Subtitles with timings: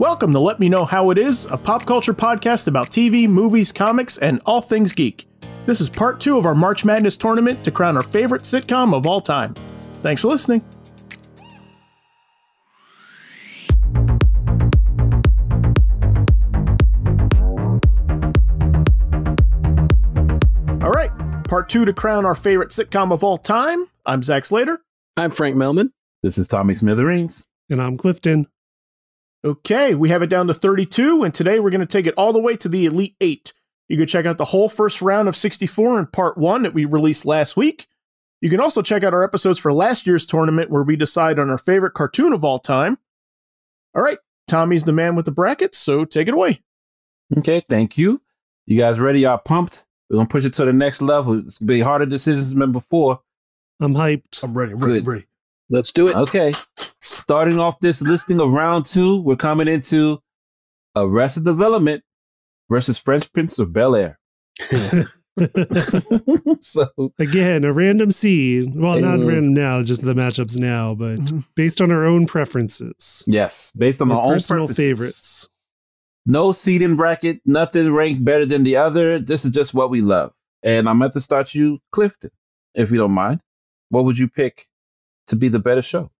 [0.00, 3.70] Welcome to Let Me Know How It Is, a pop culture podcast about TV, movies,
[3.70, 5.26] comics, and all things geek.
[5.66, 9.06] This is part two of our March Madness tournament to crown our favorite sitcom of
[9.06, 9.52] all time.
[9.96, 10.64] Thanks for listening.
[20.82, 21.10] All right,
[21.46, 23.84] part two to crown our favorite sitcom of all time.
[24.06, 24.80] I'm Zach Slater.
[25.18, 25.90] I'm Frank Melman.
[26.22, 27.44] This is Tommy Smithereens.
[27.68, 28.46] And I'm Clifton.
[29.42, 32.32] Okay, we have it down to 32, and today we're going to take it all
[32.32, 33.54] the way to the Elite Eight.
[33.88, 36.84] You can check out the whole first round of 64 in part one that we
[36.84, 37.86] released last week.
[38.42, 41.50] You can also check out our episodes for last year's tournament where we decide on
[41.50, 42.98] our favorite cartoon of all time.
[43.94, 46.60] All right, Tommy's the man with the brackets, so take it away.
[47.38, 48.20] Okay, thank you.
[48.66, 49.20] You guys ready?
[49.20, 49.86] Y'all pumped?
[50.08, 51.38] We're going to push it to the next level.
[51.38, 53.20] It's going to be harder decisions than before.
[53.80, 54.44] I'm hyped.
[54.44, 55.06] I'm ready, ready, Good.
[55.06, 55.26] ready.
[55.70, 56.16] Let's do it.
[56.16, 56.52] Okay,
[57.00, 60.20] starting off this listing of round two, we're coming into
[60.96, 62.02] Arrested Development
[62.70, 64.18] versus French Prince of Bel Air.
[66.60, 66.86] so,
[67.18, 68.74] Again, a random seed.
[68.74, 71.44] Well, not Uh, random now, just the matchups now, but Mhm.
[71.54, 73.24] based on our own preferences.
[73.26, 74.84] yes, based on Our our own personal preferences.
[74.84, 75.48] favorites.
[76.26, 79.18] No seeding bracket, nothing ranked better than the other.
[79.18, 80.32] This is just what we love.
[80.62, 82.30] And I'm at to start you, Clifton,
[82.76, 83.40] if you don't mind.
[83.88, 84.66] What would you pick
[85.28, 86.10] to be the better show?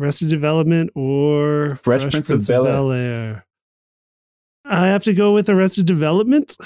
[0.00, 2.72] Arrested Development or Fresh Prince of Bel-Air.
[2.72, 3.46] Bel-Air?
[4.64, 6.56] I have to go with Arrested Development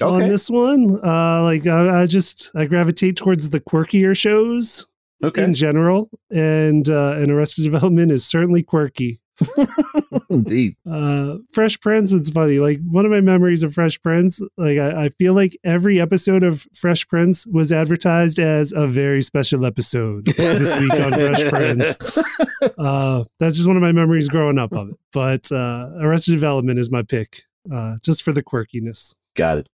[0.00, 0.24] Okay.
[0.24, 0.98] on this one.
[1.04, 4.86] Uh, like I, I just I gravitate towards the quirkier shows
[5.24, 5.42] Okay.
[5.42, 9.20] in general, and uh, and Arrested Development is certainly quirky.
[10.30, 10.76] Indeed.
[10.90, 15.04] uh fresh prince it's funny like one of my memories of fresh prince like I,
[15.04, 20.26] I feel like every episode of fresh prince was advertised as a very special episode
[20.26, 21.96] this week on fresh prince
[22.78, 26.78] uh that's just one of my memories growing up of it but uh arrested development
[26.78, 29.68] is my pick uh just for the quirkiness Got it.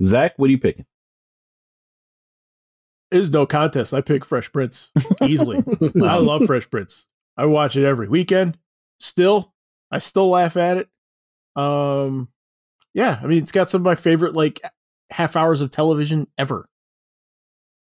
[0.00, 0.86] Zach, what are you picking?
[3.10, 3.92] There's no contest.
[3.92, 5.62] I pick Fresh Prince easily.
[6.02, 7.08] I love Fresh Prince.
[7.36, 8.56] I watch it every weekend.
[9.00, 9.52] Still,
[9.90, 10.88] I still laugh at it.
[11.56, 12.28] Um,
[12.94, 14.60] yeah, I mean, it's got some of my favorite like
[15.10, 16.66] half hours of television ever.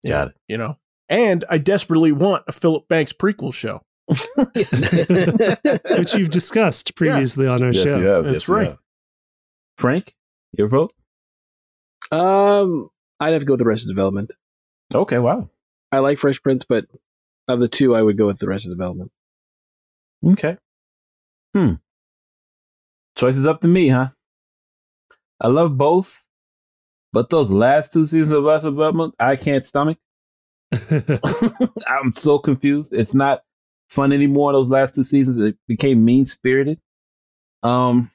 [0.06, 0.34] Got it.
[0.48, 0.78] You know,
[1.08, 3.82] and I desperately want a Philip Banks prequel show.
[5.98, 8.24] which you've discussed previously on our Yes, show you have.
[8.24, 8.68] That's Yes, you right.
[8.68, 8.78] have.
[9.78, 10.12] Frank,
[10.52, 10.92] your vote?
[12.12, 14.30] Um, I'd have to go with the rest of development.
[14.94, 15.48] Okay, wow.
[15.90, 16.84] I like Fresh Prince, but
[17.48, 19.10] of the two, I would go with the rest of development.
[20.24, 20.58] Okay.
[21.54, 21.74] Hmm.
[23.16, 24.08] Choice is up to me, huh?
[25.40, 26.26] I love both,
[27.12, 29.98] but those last two seasons of Arrested Development, I can't stomach.
[30.72, 32.92] I'm so confused.
[32.92, 33.42] It's not
[33.88, 34.52] fun anymore.
[34.52, 36.80] Those last two seasons, it became mean spirited.
[37.62, 38.10] Um.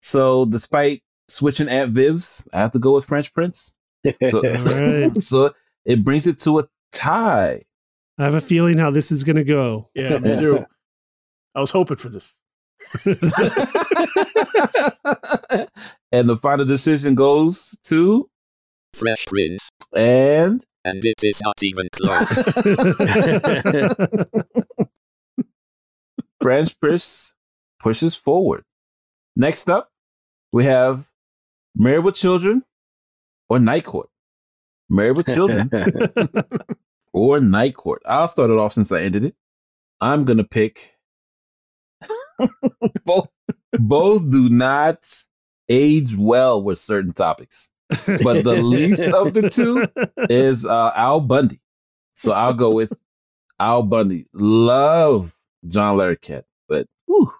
[0.00, 3.74] So, despite switching Aunt Viv's, I have to go with French Prince.
[4.22, 5.10] So, All right.
[5.22, 5.52] so
[5.84, 7.62] it brings it to a tie.
[8.18, 10.64] i have a feeling how this is going to go Yeah, me too.
[11.54, 12.40] I was hoping for this.
[16.12, 18.28] and the final decision goes to
[18.92, 22.28] Fresh Prince, and and it is not even close.
[26.40, 27.34] French Prince
[27.80, 28.64] pushes forward.
[29.36, 29.90] Next up,
[30.52, 31.08] we have
[31.74, 32.64] Married with Children
[33.48, 34.08] or Night Court.
[34.90, 35.70] Married with Children
[37.12, 38.02] or Night Court.
[38.04, 39.34] I'll start it off since I ended it.
[40.00, 40.93] I'm gonna pick
[43.04, 43.28] both.
[43.72, 45.04] Both do not
[45.68, 47.70] age well with certain topics,
[48.06, 49.84] but the least of the two
[50.30, 51.60] is uh, Al Bundy.
[52.14, 52.92] So I'll go with
[53.58, 54.26] Al Bundy.
[54.32, 55.34] Love
[55.66, 57.30] John Larroquette, but whew,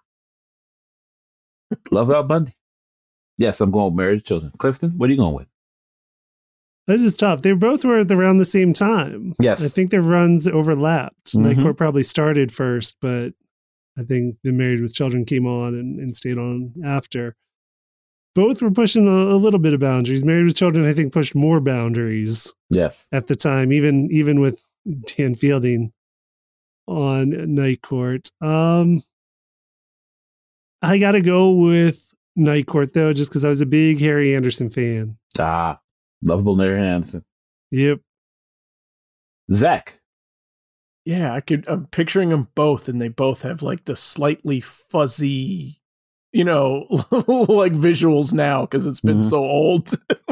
[1.92, 2.52] love Al Bundy.
[3.38, 4.52] Yes, I'm going with Married Children.
[4.58, 5.46] Clifton, what are you going with?
[6.86, 7.42] This is tough.
[7.42, 9.34] They both were at around the same time.
[9.40, 9.64] Yes.
[9.64, 11.32] I think their runs overlapped.
[11.34, 11.40] Mhm.
[11.42, 13.32] Night Court probably started first, but
[13.98, 17.36] I think the Married with Children came on and, and stayed on after.
[18.34, 20.24] Both were pushing a, a little bit of boundaries.
[20.24, 23.06] Married with Children, I think, pushed more boundaries Yes.
[23.12, 24.64] at the time, even even with
[25.16, 25.92] Dan Fielding
[26.88, 28.28] on Night Court.
[28.40, 29.02] Um,
[30.82, 34.34] I got to go with Night Court though, just because I was a big Harry
[34.34, 35.16] Anderson fan.
[35.38, 35.80] Ah,
[36.26, 37.24] lovable Harry Anderson.
[37.70, 38.00] Yep.
[39.52, 40.00] Zach.
[41.04, 41.64] Yeah, I could.
[41.68, 45.80] I'm picturing them both, and they both have like the slightly fuzzy,
[46.32, 46.86] you know,
[47.28, 49.22] like visuals now because it's been Mhm.
[49.30, 49.90] so old.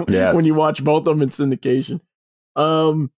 [0.08, 0.34] Yes.
[0.34, 2.00] when you watch both of them in syndication.
[2.56, 3.10] Um,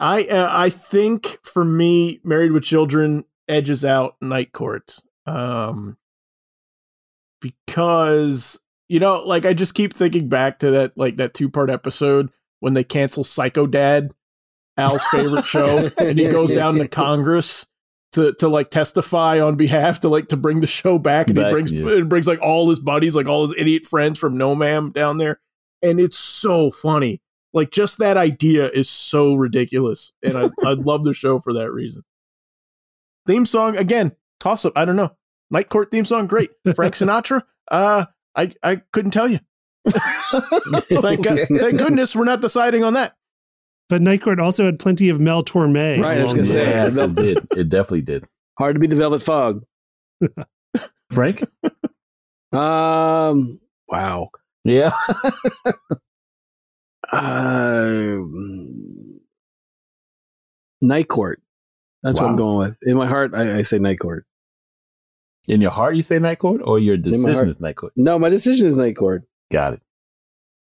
[0.00, 4.98] I uh, I think for me, Married with Children edges out Night Court.
[5.24, 5.96] Um,
[7.40, 11.70] because you know, like I just keep thinking back to that like that two part
[11.70, 12.30] episode
[12.60, 14.14] when they cancel Psycho Dad,
[14.76, 17.66] Al's favorite show, and he goes down to Congress
[18.12, 21.44] to to like testify on behalf to like to bring the show back, and he
[21.50, 21.86] brings yeah.
[21.88, 25.18] it brings like all his buddies, like all his idiot friends from No Ma'am down
[25.18, 25.40] there,
[25.82, 27.20] and it's so funny.
[27.52, 31.72] Like just that idea is so ridiculous, and I I love the show for that
[31.72, 32.02] reason.
[33.26, 34.72] Theme song again, toss up.
[34.76, 35.16] I don't know.
[35.50, 36.50] Night Court theme song, great.
[36.74, 39.38] Frank Sinatra, uh, I I couldn't tell you.
[39.88, 43.14] Thank God, thank goodness we're not deciding on that.
[43.88, 46.00] But Night Court also had plenty of Mel Torme.
[46.00, 47.46] Right, I was gonna say, yes, it did.
[47.56, 48.24] It definitely did.
[48.58, 49.64] Hard to be the Velvet Fog.
[51.12, 51.44] Frank?
[52.52, 53.60] Um.
[53.88, 54.30] Wow.
[54.64, 54.90] Yeah.
[57.12, 59.20] Um,
[60.80, 61.42] Night Court.
[62.02, 62.76] That's what I'm going with.
[62.82, 64.24] In my heart, I, I say Night Court.
[65.48, 67.92] In your heart, you say Night Court, or your decision is Night Court?
[67.96, 69.22] No, my decision is Night Court.
[69.52, 69.82] Got it.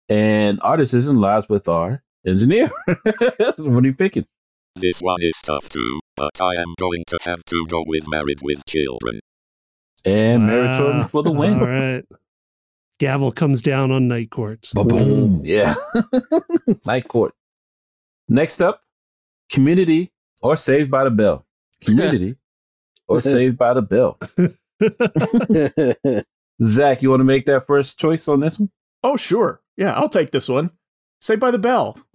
[0.09, 2.71] And our decision lies with our engineer.
[2.87, 4.27] what are you picking?
[4.75, 8.41] This one is tough too, but I am going to have to go with Married
[8.43, 9.21] with Children.
[10.05, 10.79] And Mary Wow.
[10.79, 11.61] Jordan for the win.
[11.61, 12.05] All right.
[12.99, 14.71] Gavel comes down on Night Court.
[14.75, 15.43] Ba-boom.
[15.45, 15.75] Yeah.
[16.87, 17.33] Night Court.
[18.29, 18.83] Next up,
[19.51, 20.13] Community
[20.43, 21.47] or Saved by the Bell.
[21.83, 22.37] Community
[23.09, 24.19] or Saved by the Bell.
[26.63, 28.71] Zach, you want to make that first choice on this one?
[29.03, 30.71] Oh sure, yeah, I'll take this one.
[31.21, 31.97] Say by the bell.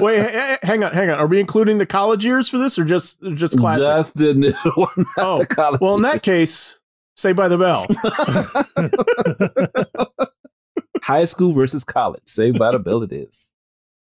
[0.00, 1.18] Wait, h- h- hang on, hang on.
[1.18, 3.82] Are we including the college years for this, or just just classic?
[3.84, 5.04] Just the initial one.
[5.18, 6.12] Oh, the college well, in years.
[6.12, 6.80] that case,
[7.16, 7.86] say by the bell.
[11.02, 12.22] High school versus college.
[12.26, 13.52] Saved by the Bell it is.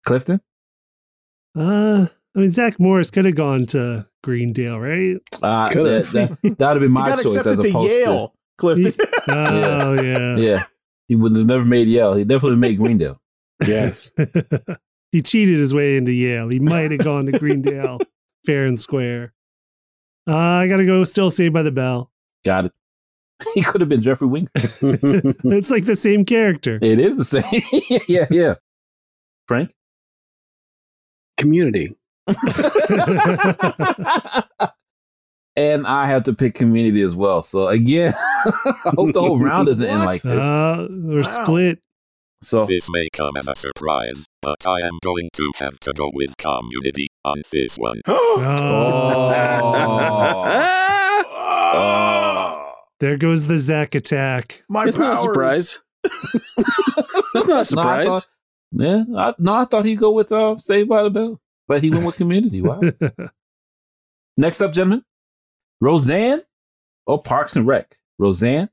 [0.05, 0.41] Clifton?
[1.57, 5.17] Uh, I mean, Zach Morris could have gone to Greendale, right?
[5.43, 6.13] Uh, Could've.
[6.13, 8.35] that, that, that would have been You my got choice accepted as to opposed Yale,
[8.59, 8.93] Clifton.
[9.31, 10.37] Oh, yeah.
[10.37, 10.63] Yeah.
[11.09, 12.15] He would have never made Yale.
[12.15, 13.21] He definitely made Greendale.
[13.67, 14.11] yes.
[15.13, 16.49] he cheated his way into Yale.
[16.49, 18.01] He might have gone to Greendale,
[18.47, 19.33] fair and square.
[20.27, 22.11] Uh, I got to go still Saved by the Bell.
[22.45, 22.73] Got it.
[23.53, 24.49] He could have been Jeffrey Winger.
[24.55, 26.79] It's like the same character.
[26.81, 27.45] It is the same.
[28.09, 28.55] yeah, yeah.
[29.47, 29.75] Frank?
[31.37, 31.95] Community.
[35.57, 37.43] And I have to pick community as well.
[37.43, 40.33] So again, I hope the whole round doesn't end like this.
[40.33, 41.45] Uh, we're Wow.
[41.45, 41.79] split.
[42.43, 46.11] So This may come as a surprise, but I am going to have to go
[46.13, 48.01] with Community on this one.
[48.07, 48.41] Oh,
[51.77, 52.73] Oh.
[53.01, 54.63] there goes the Zach attack.
[54.69, 55.23] My It's not a powers.
[55.23, 55.81] surprise.
[57.33, 58.07] That's not a No, I surprise.
[58.07, 58.27] thought,
[58.73, 61.91] yeah, I, no, I thought he'd go with uh, Saved by the Bell, but he
[61.91, 62.61] went with Community.
[62.61, 62.81] Wow.
[64.37, 65.03] Next up, gentlemen,
[65.81, 66.43] Roseanne
[67.07, 67.97] or Parks and Rec?
[68.19, 68.69] Roseanne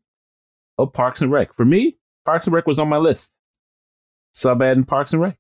[0.77, 1.53] or Parks and Rec?
[1.53, 3.35] For me, Parks and Rec was on my list.
[4.33, 5.37] Sub adding Parks and Rec.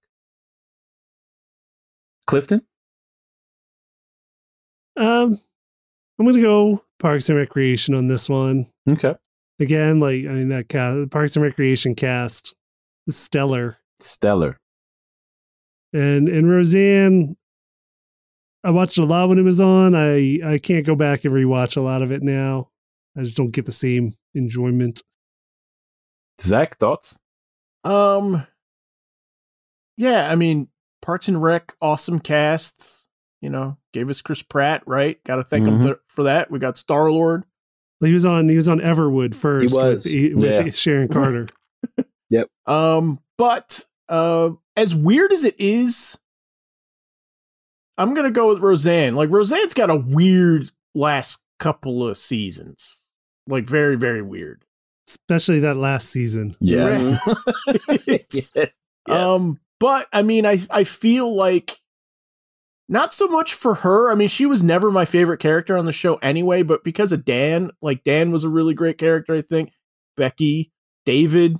[2.27, 2.61] Clifton?
[4.97, 5.39] um,
[6.19, 8.67] I'm gonna go Parks and Recreation on this one.
[8.89, 9.15] Okay.
[9.59, 12.55] Again, like I mean that cast, Parks and Recreation cast
[13.07, 13.77] is stellar.
[13.99, 14.59] Stellar.
[15.93, 17.35] And and Roseanne,
[18.63, 19.95] I watched a lot when it was on.
[19.95, 22.69] I I can't go back and rewatch a lot of it now.
[23.17, 25.01] I just don't get the same enjoyment.
[26.41, 27.17] Zach, thoughts?
[27.83, 28.45] Um,
[29.97, 30.67] yeah, I mean,
[31.01, 33.07] Parks and Rec, awesome cast.
[33.41, 35.21] You know, gave us Chris Pratt, right?
[35.23, 35.83] Got to thank him Mhm.
[35.83, 36.51] th- for that.
[36.51, 37.43] We got Star Lord.
[37.99, 40.05] He was on he was on Everwood first was.
[40.05, 40.71] with, with Yeah.
[40.71, 41.47] Sharon Carter.
[42.29, 42.47] Yep.
[42.67, 46.19] Um, but uh, as weird as it is,
[47.97, 49.15] I'm gonna go with Roseanne.
[49.15, 53.01] Like Roseanne's got a weird last couple of seasons,
[53.47, 54.63] like very very weird.
[55.09, 56.55] Especially that last season.
[56.61, 57.19] Yes.
[57.97, 58.69] It's- yes.
[59.09, 61.77] Um, but I mean, I I feel like
[62.87, 64.11] not so much for her.
[64.11, 66.61] I mean, she was never my favorite character on the show anyway.
[66.63, 69.33] But because of Dan, like Dan was a really great character.
[69.35, 69.71] I think
[70.17, 70.71] Becky,
[71.05, 71.57] David,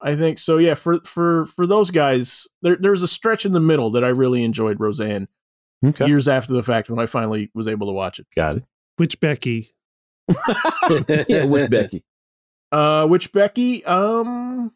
[0.00, 0.58] I think so.
[0.58, 4.08] Yeah, for for for those guys, there there's a stretch in the middle that I
[4.08, 5.28] really enjoyed Roseanne
[5.84, 6.06] okay.
[6.06, 8.26] years after the fact when I finally was able to watch it.
[8.34, 8.64] Got it.
[8.96, 9.68] Which Becky?
[11.28, 12.04] yeah, with Becky.
[12.72, 13.84] Uh, which Becky?
[13.84, 14.72] Um,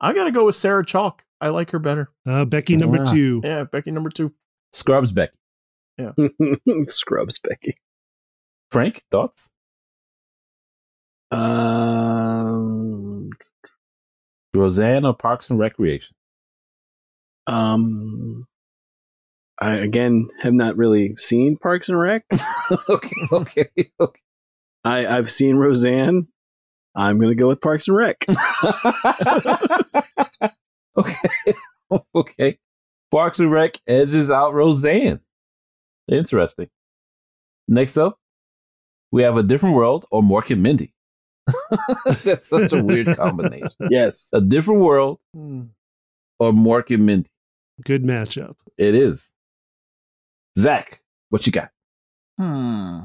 [0.00, 1.20] I gotta go with Sarah Chalke.
[1.40, 2.10] I like her better.
[2.26, 3.04] Uh, Becky number Ah.
[3.04, 3.40] two.
[3.44, 4.34] Yeah, Becky number two.
[4.72, 5.36] Scrubs Becky.
[5.98, 6.12] Yeah.
[6.86, 7.76] Scrubs, Becky.
[8.70, 9.50] Frank, thoughts?
[11.30, 13.30] Um,
[14.54, 16.14] Roseanne or Parks and Recreation?
[17.46, 18.46] um,
[19.60, 22.24] I again have not really seen Parks and Rec.
[22.88, 23.68] okay, okay,
[24.00, 24.20] okay.
[24.84, 26.28] I I've seen Roseanne.
[26.94, 28.24] I'm gonna go with Parks and Rec.
[30.96, 31.28] okay,
[32.14, 32.58] okay.
[33.10, 35.20] Parks and Rec edges out Roseanne.
[36.10, 36.68] Interesting.
[37.66, 38.18] Next up,
[39.12, 40.94] we have a different world or Mork and Mindy.
[42.24, 43.70] That's such a weird combination.
[43.90, 44.30] yes.
[44.32, 45.62] A different world Hmm.
[46.38, 47.30] or Mork and Mindy.
[47.84, 48.56] Good matchup.
[48.76, 49.32] It is.
[50.58, 51.00] Zach,
[51.30, 51.70] what you got?
[52.38, 53.00] Hmm.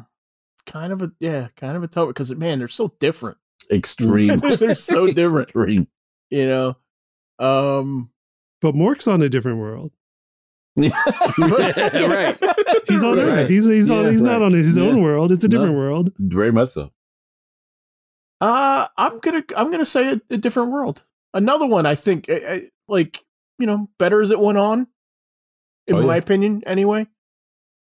[0.65, 3.37] Kind of a yeah, kind of a tough because man, they're so different.
[3.71, 4.39] Extreme.
[4.59, 5.49] they're so different.
[5.49, 5.87] Extreme.
[6.29, 6.77] You know.
[7.39, 8.09] Um.
[8.61, 9.91] But Mork's on a different world.
[10.75, 10.89] yeah,
[11.37, 12.37] right.
[12.87, 13.27] He's on Right.
[13.27, 13.49] Earth.
[13.49, 14.05] He's he's on.
[14.05, 14.83] Yeah, He's not on his Yeah.
[14.85, 15.31] own world.
[15.31, 15.77] It's a different No.
[15.79, 16.11] world.
[16.17, 16.91] Very much so.
[18.41, 21.05] Uh, I'm gonna I'm gonna say a, a different world.
[21.33, 21.85] Another one.
[21.85, 23.23] I think I, I, like
[23.59, 24.87] you know better as it went on.
[25.87, 26.19] In Oh, my yeah.
[26.21, 27.07] opinion, anyway.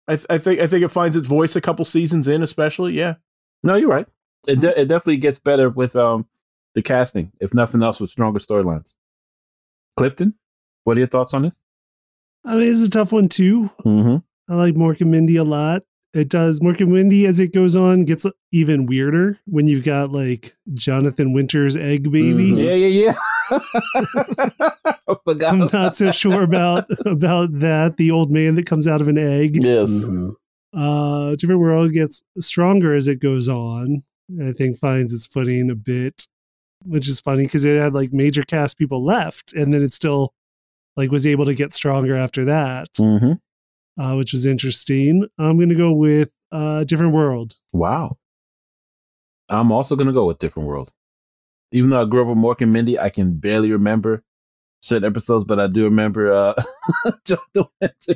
[0.07, 2.93] I th- I think I think it finds its voice a couple seasons in, especially.
[2.93, 3.15] Yeah.
[3.63, 4.07] No, you're right.
[4.47, 6.25] It, de- it definitely gets better with um
[6.75, 8.95] the casting, if nothing else, with stronger storylines.
[9.97, 10.33] Clifton,
[10.83, 11.57] what are your thoughts on this?
[12.45, 13.69] I mean, it's a tough one too.
[13.83, 14.17] Mm-hmm.
[14.51, 15.83] I like Mork and Mindy a lot.
[16.13, 20.11] It does Mork and Mindy as it goes on gets even weirder when you've got
[20.11, 22.51] like Jonathan Winter's egg baby.
[22.51, 22.57] Mhm.
[22.63, 23.15] Yeah, yeah, yeah.
[23.51, 25.53] I forgot.
[25.53, 27.97] I'm not so sure about about that.
[27.97, 29.61] The old man that comes out of an egg.
[29.63, 30.03] Yes.
[30.05, 30.33] Mhm.
[30.73, 34.03] Uh, Different World gets stronger as it goes on.
[34.43, 36.27] I think finds its footing a bit,
[36.83, 40.33] which is funny because it had like major cast people left, and then it still
[40.97, 44.01] like was able to get stronger after that, Mm-hmm.
[44.01, 45.27] uh, which was interesting.
[45.37, 47.55] I'm gonna go with uh, Different World.
[47.71, 48.17] Wow.
[49.49, 50.91] I'm also gonna go with different world.
[51.71, 54.23] Even though I grew up with Mork and Mindy, I can barely remember
[54.81, 56.53] certain episodes, but I do remember uh
[57.25, 58.07] Jonathan Winters.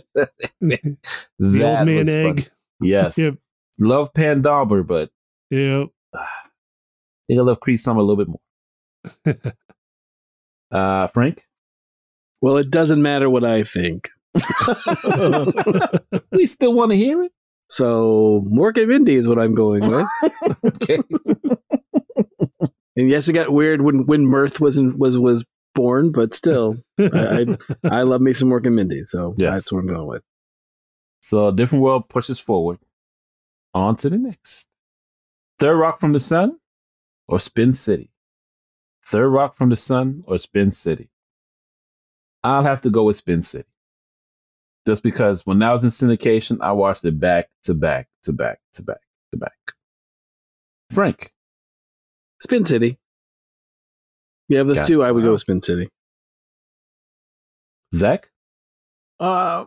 [1.40, 2.30] the old man was funny.
[2.30, 2.50] egg.
[2.80, 3.18] Yes.
[3.18, 3.36] Yep.
[3.80, 5.10] Love Pam Dawber, but
[5.50, 5.90] Yep.
[6.16, 6.26] I
[7.28, 9.36] think I love Cree Summer a little bit more.
[10.72, 11.42] Uh Frank?
[12.40, 14.10] Well, it doesn't matter what I think.
[16.32, 17.32] we still want to hear it.
[17.70, 20.08] So Mork and Mindy is what I'm going with.
[20.66, 21.00] Okay.
[23.02, 25.44] And yes, it got weird when when Mearth was in, was was
[25.74, 27.46] born, but still, I,
[27.84, 29.56] I, I love me some and Mindy, so Yes.
[29.56, 30.24] that's what I'm going with.
[31.24, 32.78] So a different world pushes forward.
[33.74, 34.68] On to the next.
[35.58, 36.60] Third Rock from the Sun
[37.28, 38.12] or Spin City?
[39.04, 41.10] Third Rock from the Sun or Spin City?
[42.44, 43.68] I'll have to go with Spin City.
[44.86, 48.60] Just because when I was in syndication, I watched it back to back to back
[48.74, 49.54] to back to back.
[50.92, 51.32] Frank.
[52.42, 52.98] Spin City.
[54.50, 54.88] Yeah, of those Got it.
[54.88, 55.90] two, I would go with Spin City.
[57.94, 58.28] Zach?
[59.20, 59.66] Uh,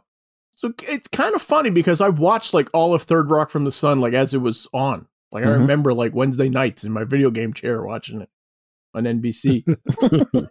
[0.52, 3.72] so it's kind of funny because I watched like all of Third Rock from the
[3.72, 5.06] Sun like as it was on.
[5.32, 5.60] Like I Mhm.
[5.60, 8.28] remember like Wednesday nights in my video game chair watching it
[8.94, 9.64] on NBC.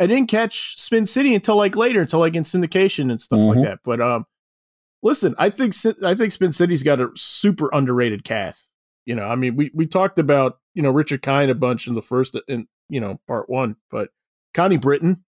[0.00, 3.54] I didn't catch Spin City until like later, until like in syndication and stuff Mhm.
[3.54, 3.78] like that.
[3.84, 4.24] But um,
[5.02, 5.74] listen, I think
[6.04, 8.66] I think Spin City's got a super underrated cast.
[9.04, 11.92] You know, I mean, we we talked about you know Richard Kind a bunch in
[11.92, 14.08] the first in you know part one, but
[14.54, 15.22] Connie Britton,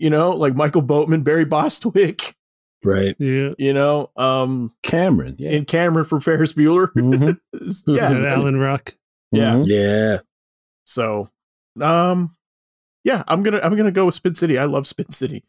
[0.00, 2.34] you know, like Michael Boatman, Barry Bostwick,
[2.82, 3.14] right.
[3.20, 3.50] Yeah.
[3.56, 5.36] you know, um, Cameron.
[5.38, 5.52] Yeah.
[5.52, 6.88] and Cameron from Ferris Bueller.
[6.94, 7.38] Mhm.
[7.52, 8.96] Is that yeah, Alan Ruck?
[9.30, 9.54] Yeah.
[9.54, 9.66] Mhm.
[9.68, 10.18] Yeah.
[10.86, 11.28] So,
[11.80, 12.36] um,
[13.04, 14.58] yeah, I'm gonna I'm gonna go with Spin City.
[14.58, 15.44] I love Spin City.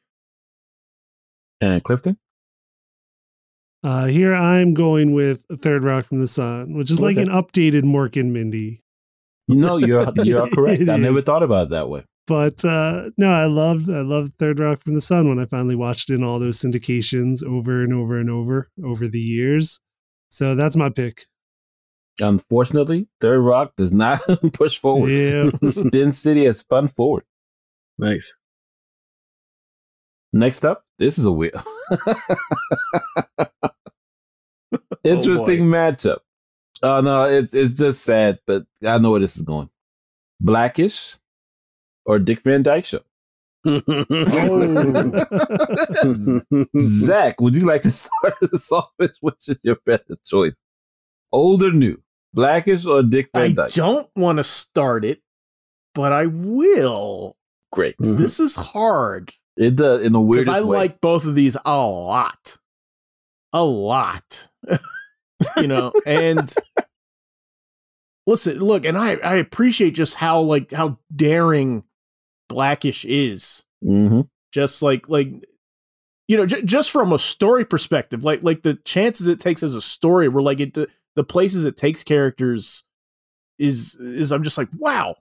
[1.62, 2.20] And Clifton?
[3.84, 7.30] Uh, here I'm going with Third Rock from the Sun, which is like Okay.
[7.30, 8.82] an updated Mork and Mindy.
[9.48, 10.82] No, you're you're correct.
[10.84, 12.04] It I never thought about it that way.
[12.26, 15.76] But uh, no, I loved I loved Third Rock from the Sun when I finally
[15.76, 19.80] watched it in all those syndications over and over and over over the years.
[20.30, 21.22] So that's my pick.
[22.20, 24.20] Unfortunately, Third Rock does not
[24.54, 25.10] push forward.
[25.10, 25.52] Yeah.
[25.70, 27.24] Spin City has spun forward.
[27.98, 28.36] Nice.
[30.34, 31.54] Next up, this is a weird,
[35.04, 36.20] interesting matchup.
[36.84, 39.70] Oh no, it's it's just sad, but I know where this is going.
[40.40, 41.18] Blackish
[42.06, 43.00] or Dick Van Dyke Show.
[46.80, 48.90] Zach, would you like to start this off?
[48.98, 50.62] Which is your better choice?
[51.32, 52.02] Old or new?
[52.34, 53.72] Blackish or Dick Van Dyke?
[53.72, 55.22] I don't want to start it,
[55.96, 57.36] but I will.
[57.74, 57.98] Great.
[57.98, 58.18] Mhm.
[58.18, 60.78] This is hard It does in a because weirdest I way.
[60.78, 62.58] like both of these a lot,
[63.54, 64.48] a lot.
[65.58, 66.54] you know, and
[68.26, 71.84] listen, look, and I I appreciate just how like how daring
[72.50, 73.66] Blackish is.
[73.82, 74.22] hmm
[74.54, 75.30] Just like like
[76.28, 79.76] you know, j- just from a story perspective, like like the chances it takes as
[79.76, 82.84] a story, where like it the, the places it takes characters
[83.58, 85.16] is is I'm just like, wow,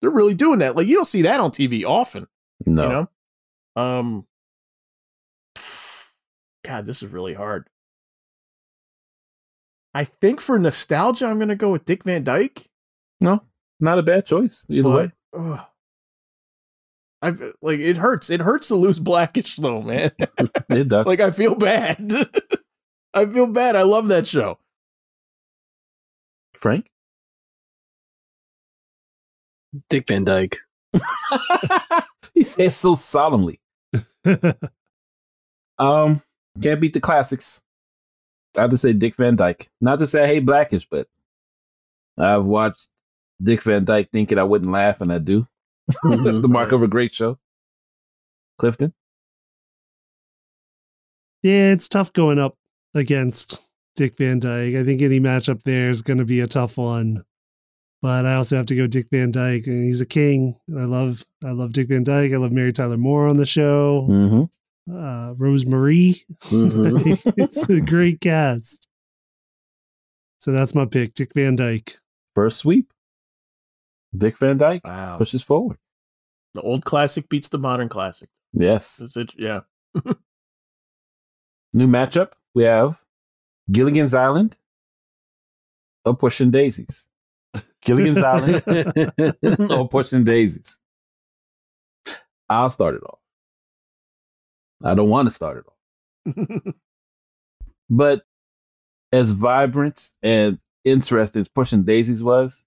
[0.00, 0.76] they're really doing that.
[0.76, 2.26] Like you don't see that on TV often,
[2.66, 2.82] No.
[2.82, 3.08] you know.
[3.76, 4.26] Um,
[6.64, 7.68] God, this is really hard.
[9.94, 12.68] I think for nostalgia, I'm gonna go with Dick Van Dyke.
[13.20, 13.42] No.
[13.80, 14.64] Not a bad choice.
[14.68, 15.12] Either but, way.
[15.36, 15.60] ugh.
[17.22, 18.30] I've like it hurts.
[18.30, 20.10] It hurts to lose Blackish though, man.
[20.70, 21.06] It does.
[21.06, 22.10] like I feel bad.
[23.14, 23.76] I feel bad.
[23.76, 24.58] I love that show.
[26.54, 26.86] Frank?
[29.88, 30.58] Dick Van Dyke.
[32.34, 33.60] he says so solemnly.
[35.78, 36.22] Um,
[36.62, 37.62] can't beat the classics.
[38.56, 39.68] I have to say Dick Van Dyke.
[39.80, 41.08] Not to say I hate Blackish, but
[42.18, 42.90] I've watched
[43.42, 45.46] Dick Van Dyke thinking I wouldn't laugh, and I do.
[46.04, 47.38] That's the mark of a great show.
[48.58, 48.92] Clifton?
[51.42, 52.54] Yeah, it's tough going up
[52.94, 54.76] against Dick Van Dyke.
[54.76, 57.24] I think any matchup there is going to be a tough one.
[58.02, 60.58] But I also have to go Dick Van Dyke, and he's a king.
[60.76, 62.32] I love, I love Dick Van Dyke.
[62.32, 64.08] I love Mary Tyler Moore on the show.
[64.10, 64.92] Mm-hmm.
[64.92, 66.16] Uh, Rosemary.
[66.46, 67.32] Mhm.
[67.36, 68.88] it's a great cast.
[70.40, 71.98] So that's my pick, Dick Van Dyke.
[72.34, 72.92] First sweep.
[74.16, 75.18] Dick Van Dyke Wow.
[75.18, 75.78] pushes forward.
[76.54, 78.28] The old classic beats the modern classic.
[78.52, 78.96] Yes.
[78.96, 79.32] That's it.
[79.38, 79.60] Yeah.
[81.72, 82.32] New matchup.
[82.54, 83.00] We have
[83.70, 84.58] Gilligan's Island
[86.04, 87.06] or Pushing Daisies.
[87.82, 88.62] Gilligan's Island
[89.70, 90.78] or Pushing Daisies.
[92.48, 93.18] I'll start it off.
[94.84, 96.74] I don't want to start it off.
[97.90, 98.22] But
[99.12, 102.64] as vibrant and interesting as Pushing Daisies was,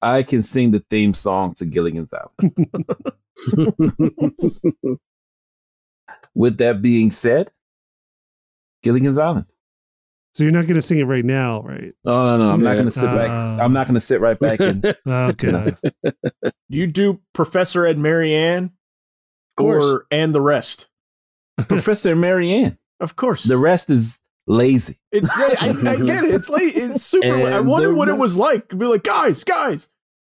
[0.00, 2.70] I can sing the theme song to Gilligan's Island.
[6.34, 7.50] With that being said,
[8.84, 9.46] Gilligan's Island.
[10.34, 11.92] So you're not going to sing it right now, right?
[12.06, 13.28] Oh no, no, I'm not gonna sit back.
[13.28, 14.82] Uh, I'm not gonna sit right back in.
[15.06, 15.74] Okay.
[16.68, 18.72] you do Professor Ed Mary Ann
[19.58, 20.88] or and the rest.
[21.68, 22.78] Professor Mary Ann.
[23.00, 23.44] Of course.
[23.44, 24.96] The rest is lazy.
[25.10, 26.34] It's I, I, I get it.
[26.34, 26.72] It's late.
[26.74, 27.36] It's super.
[27.36, 27.52] late.
[27.52, 28.68] I wonder the what it was like.
[28.68, 29.88] Be like, guys, guys.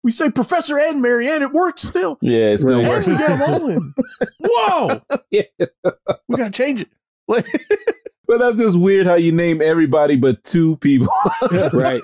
[0.05, 1.43] We say Professor Ed and Mary Ann.
[1.43, 2.19] It worked still.
[2.23, 3.07] Yeah, it's still Right.
[3.09, 3.95] And we get them all in.
[4.39, 5.01] Whoa.
[5.33, 5.43] Yeah.
[6.29, 6.89] We gotta change it.
[8.29, 11.09] Like, But that's just weird how you name everybody but two people.
[11.73, 12.03] right.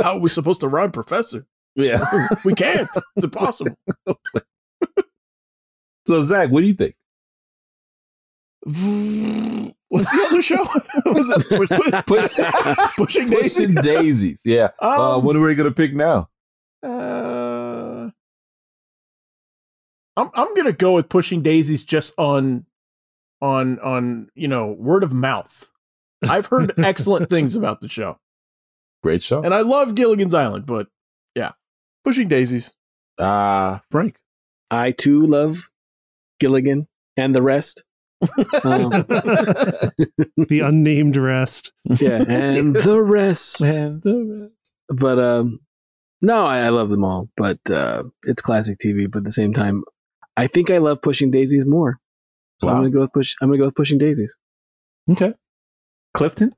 [0.00, 1.46] how are we supposed to rhyme Professor?
[1.76, 2.04] yeah.
[2.44, 2.88] We can't.
[3.16, 3.76] It's impossible.
[6.06, 6.94] So Zach, what do you think?
[9.88, 10.62] What's the other show?
[11.06, 12.36] Was it Push,
[12.96, 13.66] Pushing Daisy?
[13.66, 14.40] pushing daisies.
[14.44, 14.68] Yeah.
[14.82, 16.28] uh, Um, what are we gonna pick now?
[16.82, 18.10] Uh,
[20.16, 22.66] I'm I'm gonna go with pushing daisies just on
[23.44, 25.68] on on you know word of mouth.
[26.26, 28.18] I've heard excellent things about the show,
[29.02, 29.42] Great show.
[29.42, 30.88] and I love Gilligan's Island, but
[31.34, 31.52] yeah,
[32.04, 32.74] pushing daisies.
[33.18, 34.18] Uh Frank.
[34.70, 35.68] I too love
[36.40, 37.84] Gilligan and the rest.
[38.64, 38.88] Um,
[40.48, 41.72] the unnamed rest.
[42.00, 43.62] yeah, and the rest.
[43.62, 44.74] and the rest.
[44.88, 45.60] But um,
[46.22, 47.28] no, I, I love them all.
[47.36, 49.10] But uh, it's classic TV.
[49.10, 49.84] But at the same time,
[50.36, 52.00] I think I love Pushing Daisies more.
[52.64, 53.34] So I'm gonna go with push.
[53.40, 54.34] I'm gonna go with Pushing Daisies.
[55.12, 55.32] Okay.
[56.14, 56.54] Clifton.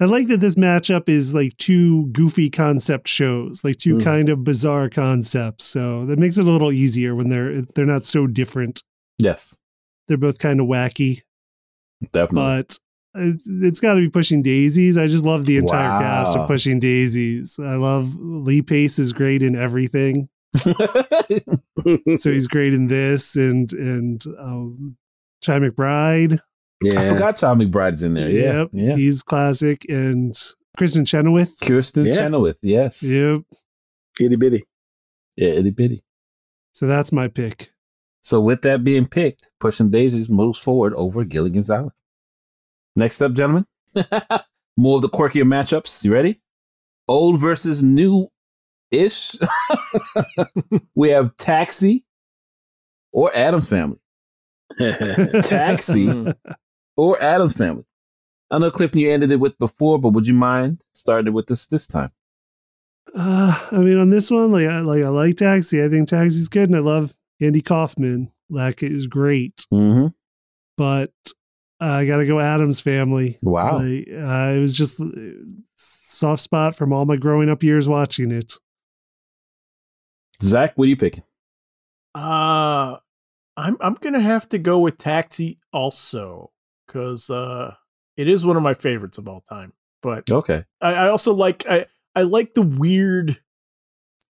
[0.00, 4.04] I like that this matchup is like two goofy concept shows, like two Mm.
[4.04, 5.64] kind of bizarre concepts.
[5.64, 8.82] So that makes it a little easier when they're they're not so different.
[9.18, 9.58] Yes.
[10.08, 11.22] They're both kind of wacky,
[12.12, 12.34] Definitely.
[12.36, 12.78] but
[13.14, 14.98] it- it's got to be Pushing Daisies.
[14.98, 17.58] I just love the entire cast of Pushing Daisies.
[17.58, 20.28] I love Lee Pace is great in everything.
[22.18, 24.96] So he's great in this and and um,
[25.46, 26.40] Chi McBride.
[26.82, 28.28] yeah, I forgot Tom McBride's in there.
[28.30, 28.58] Yeah.
[28.60, 28.96] Yep, Yeah.
[28.96, 30.32] he's classic and
[30.76, 31.58] Kristin Chenoweth.
[31.62, 32.16] Kirsten Yeah.
[32.16, 32.58] Chenoweth.
[32.62, 33.02] Yes.
[33.02, 33.42] Yep.
[34.20, 34.64] itty bitty.
[35.36, 36.02] Yeah, itty bitty.
[36.72, 37.70] So that's my pick.
[38.20, 41.92] So with that being picked, Pushing Daisies moves forward over Gilligan's Island.
[42.96, 43.64] Next up, gentlemen,
[44.76, 46.04] more of the quirkier matchups.
[46.04, 46.40] You ready?
[47.08, 48.26] Old versus new
[48.90, 49.36] ish.
[50.96, 52.04] we have Taxi
[53.12, 53.98] or Addams Family.
[55.42, 56.34] Taxi Mm.
[56.96, 57.84] or Addams Family.
[58.50, 61.46] I know Clifton you ended it with before, but would you mind starting it with
[61.46, 62.10] this this time?
[63.14, 65.82] Uh, I mean, on this one, like I like I like Taxi.
[65.82, 68.30] I think Taxi's good, and I love Andy Kaufman.
[68.48, 70.08] Like is great, Mm-hmm.
[70.76, 71.10] but
[71.80, 73.36] uh, I got to go Addams Family.
[73.42, 73.78] Wow.
[73.78, 75.00] Like, uh, it was just
[75.76, 78.52] soft spot from all my growing up years watching it.
[80.42, 81.24] Zach, what are you picking?
[82.14, 82.96] Uh
[83.56, 86.52] I'm I'm gonna have to go with Taxi also
[86.86, 87.74] because uh,
[88.16, 89.72] it is one of my favorites of all time.
[90.02, 90.64] But Okay.
[90.80, 93.40] I, I also like I I like the weird,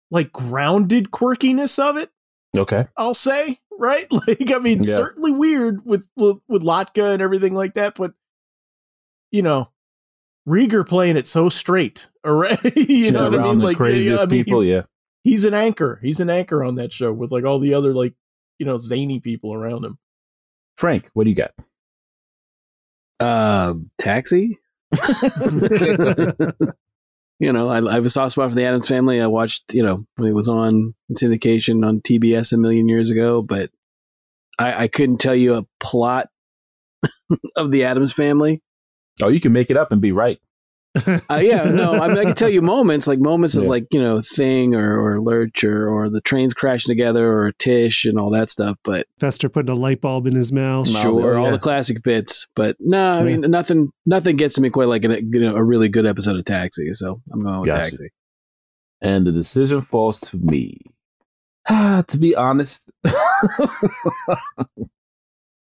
[0.09, 2.09] like grounded quirkiness of it.
[2.57, 2.85] Okay.
[2.97, 4.05] I'll say right.
[4.27, 4.95] Like I mean, Yeah.
[4.95, 8.13] certainly weird with with, with Latka and everything like that, but
[9.31, 9.69] you know.
[10.49, 12.57] Reiger playing it so straight, right?
[12.75, 13.59] you know Yeah, what I mean?
[13.59, 14.65] Like, craziest I mean, he- people.
[14.65, 14.81] yeah.
[15.23, 15.99] he's an anchor.
[16.01, 18.15] He's an anchor on that show with like all the other like
[18.61, 19.97] you know zany people around him.
[20.77, 21.51] Frank, what do you got?
[23.19, 24.59] Uh, taxi.
[27.39, 29.19] you know, I, I have a soft spot for the Addams Family.
[29.19, 33.41] I watched, you know, when it was on syndication on TBS a million years ago,
[33.41, 33.71] but
[34.59, 36.27] I, I couldn't tell you a plot
[37.55, 38.61] of the Addams Family.
[39.23, 40.37] Oh, you can make it up and be right.
[40.93, 44.01] Uh, yeah, no, I mean, I can tell you moments, like moments of like, you
[44.01, 48.29] know, Thing or, or Lurch or, or the trains crashing together or Tish and all
[48.31, 48.77] that stuff.
[48.83, 50.91] But Fester putting a light bulb in his mouth.
[50.91, 51.39] No, sure, yeah.
[51.39, 52.47] all the classic bits.
[52.55, 55.63] But no, I mean, nothing, nothing gets to me quite like a, you know, a
[55.63, 56.93] really good episode of Taxi.
[56.93, 57.91] So I'm going with Gotcha.
[57.91, 58.09] Taxi.
[59.01, 60.81] And the decision falls to me.
[61.67, 62.91] to be honest,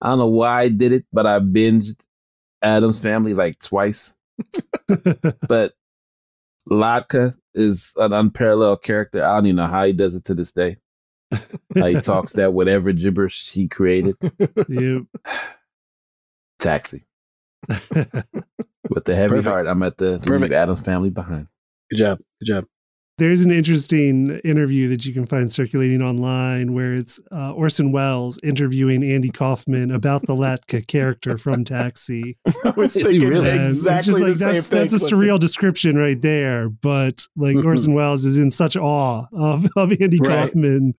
[0.02, 2.04] I don't know why I did it, but I binged
[2.62, 4.16] Addams Family like twice.
[5.48, 5.74] but
[6.70, 9.24] Latka is an unparalleled character.
[9.24, 10.78] I don't even know how he does it to this day.
[11.32, 14.16] How he talks that whatever gibberish he created.
[14.68, 15.04] Yep.
[16.60, 17.06] Taxi.
[18.90, 19.48] With the heavy Perfect.
[19.48, 20.54] heart, I'm at the leave Perfect.
[20.54, 21.48] Addams Family behind.
[21.90, 22.20] Good job.
[22.40, 22.66] Good job.
[23.22, 28.40] There's an interesting interview that you can find circulating online where it's uh, Orson Welles
[28.42, 32.40] interviewing Andy Kaufman about the Latka character from Taxi.
[32.66, 33.48] I was thinking really?
[33.48, 34.80] It's exactly just like the same that's thing.
[34.80, 36.68] that's a surreal description right there.
[36.68, 40.48] But like Orson Welles is in such awe of, of Andy Right.
[40.48, 40.96] Kaufman.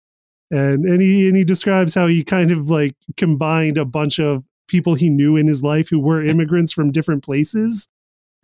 [0.53, 4.45] And and he and he describes how he kind of like combined a bunch of
[4.69, 7.89] people he knew in his life who were immigrants from different places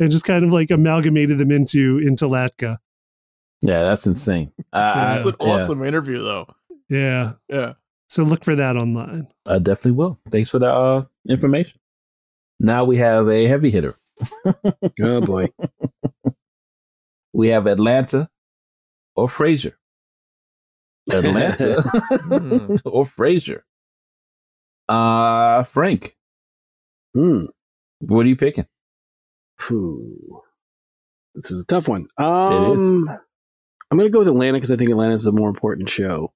[0.01, 2.79] and just kind of like amalgamated them into into Latka.
[3.63, 4.53] Yeah, that's insane.
[4.73, 6.47] I, That's an I- yeah, awesome interview, though.
[6.89, 7.33] Yeah.
[7.49, 7.73] Yeah.
[8.09, 9.27] So look for that online.
[9.47, 10.19] I definitely will.
[10.31, 11.81] Thanks for the uh, information.
[12.61, 13.95] Now we have a heavy hitter.
[15.03, 15.49] Oh boy.
[17.33, 18.29] We have Atlanta
[19.15, 19.75] or Frasier.
[21.13, 22.77] Atlanta Hmm.
[22.85, 23.61] or Frasier.
[24.89, 26.15] Uh, Frank,
[27.15, 27.45] Hmm.
[28.01, 28.67] what are you picking?
[29.61, 30.43] Phew.
[31.35, 32.09] This is a tough one.
[32.17, 32.95] Um, It is.
[33.91, 36.33] I'm going to go with Atlanta because I think Atlanta is the more important show.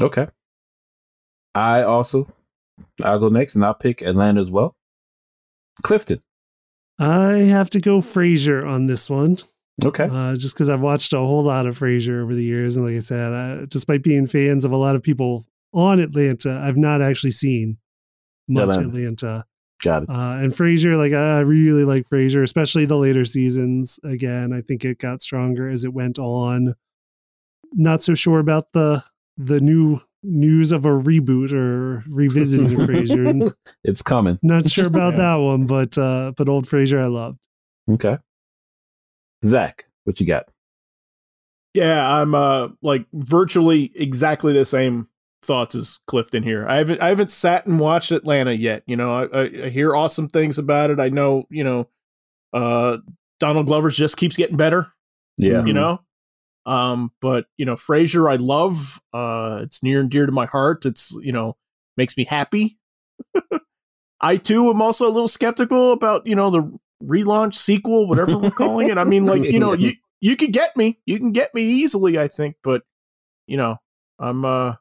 [0.00, 0.28] Okay.
[1.54, 2.26] I also,
[3.02, 4.76] I'll go next and I'll pick Atlanta as well.
[5.82, 6.22] Clifton.
[6.98, 9.38] I have to go Frasier on this one.
[9.84, 10.08] Okay.
[10.10, 12.94] Uh, just because I've watched a whole lot of Frasier over the years, and like
[12.94, 17.02] I said, uh, despite being fans of a lot of people on Atlanta, I've not
[17.02, 17.78] actually seen
[18.48, 18.88] much Atlanta.
[18.88, 19.44] Atlanta.
[19.84, 20.08] Got it.
[20.08, 24.00] Uh, and Frasier, like I really like Frasier, especially the later seasons.
[24.02, 26.74] Again, I think it got stronger as it went on.
[27.74, 29.04] Not so sure about the
[29.36, 33.52] the new news of a reboot or revisiting of Frasier.
[33.84, 34.38] it's coming.
[34.42, 35.18] Not sure about Yeah.
[35.18, 37.40] that one, but uh, but old Frasier, I loved.
[37.90, 38.16] Okay.
[39.44, 40.48] Zach, what you got?
[41.74, 45.08] Yeah, I'm uh like virtually exactly the same
[45.44, 46.66] thoughts as Clifton here.
[46.68, 48.82] I haven't I haven't sat and watched Atlanta yet.
[48.86, 50.98] You know, I, I, I hear awesome things about it.
[50.98, 51.88] I know, you know,
[52.52, 52.98] uh
[53.40, 54.92] Donald Glover's just keeps getting better.
[55.36, 55.64] Yeah.
[55.64, 56.00] you know
[56.66, 60.86] um but you know frasier i love uh it's near and dear to my heart
[60.86, 61.56] it's you know
[61.96, 62.78] makes me happy
[64.20, 68.50] i too am also a little skeptical about you know the relaunch sequel whatever we're
[68.50, 71.54] calling it i mean like you know you you can get me you can get
[71.54, 72.82] me easily i think but
[73.46, 73.76] you know
[74.18, 74.74] i'm uh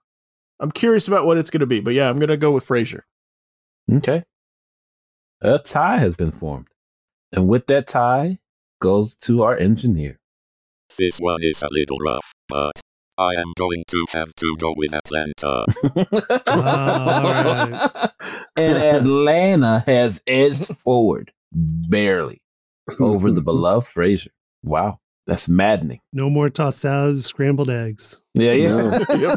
[0.60, 3.02] i'm curious about what it's gonna be but yeah i'm gonna go with frasier
[3.92, 4.24] Okay.
[5.42, 6.68] A tie has been formed.
[7.32, 8.40] And with that tie
[8.82, 10.20] goes to our engineer.
[10.98, 12.80] This one is a little rough, but
[13.18, 15.66] I am going to have to go with Atlanta.
[16.48, 18.10] right.
[18.56, 22.42] and Atlanta has edged forward barely
[23.00, 24.30] over the beloved Frasier.
[24.64, 25.00] Wow.
[25.26, 26.02] That's maddening.
[26.12, 28.22] No more tossed salads, scrambled eggs.
[28.34, 29.00] Yeah, yeah.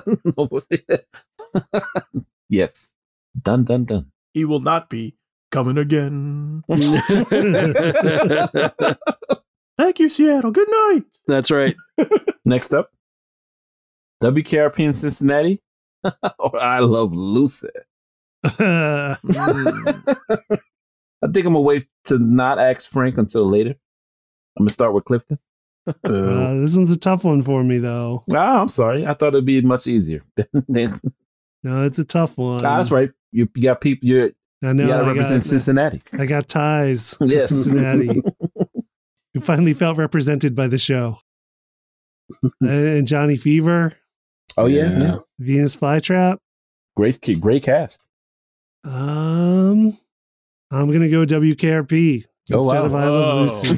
[2.49, 2.95] yes.
[3.41, 4.11] Done, done, done.
[4.33, 5.15] he will not be
[5.53, 6.65] coming again
[9.77, 11.77] thank you seattle good night That's right.
[12.45, 12.91] Next up,
[14.23, 15.63] WKRP in Cincinnati.
[16.05, 17.69] or oh, I love Lucy.
[18.45, 19.13] Hmm.
[21.23, 23.75] I think I'm gonna wait to not ask Frank until later.
[24.57, 25.39] I'm gonna start with Clifton.
[26.05, 28.25] Uh, Uh, this one's a tough one for me, though.
[28.35, 29.07] Ah, I'm sorry.
[29.07, 30.23] I thought it'd be much easier.
[31.63, 32.65] No, it's a tough one.
[32.65, 33.11] Ah, that's right.
[33.33, 34.09] You, you got people.
[34.09, 34.31] You're,
[34.63, 34.85] I know.
[34.85, 36.03] you got to I represent got, Cincinnati.
[36.13, 37.49] I got ties to Yes.
[37.49, 38.23] Cincinnati.
[39.35, 41.19] who finally felt represented by the show.
[42.61, 43.95] and Johnny Fever,
[44.57, 44.99] Oh yeah, Yeah.
[45.01, 45.17] yeah.
[45.41, 46.39] Venus Flytrap.
[46.97, 48.07] Great, great cast.
[48.85, 49.99] Um,
[50.71, 52.87] I'm gonna go WKRP Oh, instead wow.
[52.87, 53.41] of I Love Oh.
[53.43, 53.75] Lucy.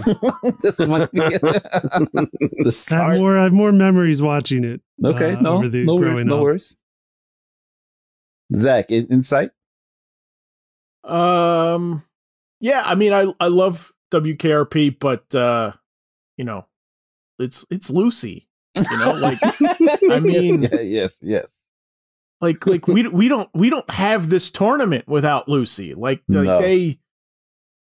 [0.62, 3.38] this might be the I have more.
[3.38, 4.83] I have more memories watching it.
[5.02, 6.76] Okay, uh, no, over the no worries, no worries.
[8.54, 9.50] Zach, in- insight.
[11.04, 12.04] Um,
[12.61, 15.72] yeah, I mean, I I love WKRP, but uh,
[16.37, 16.66] you know,
[17.38, 18.48] it's it's Lucy.
[18.90, 19.38] You know, like
[20.11, 21.50] I mean- Yeah, yes, yes.
[22.40, 25.94] like like we we don't we don't have this tournament without Lucy.
[25.94, 26.59] Like, like No.
[26.59, 26.98] they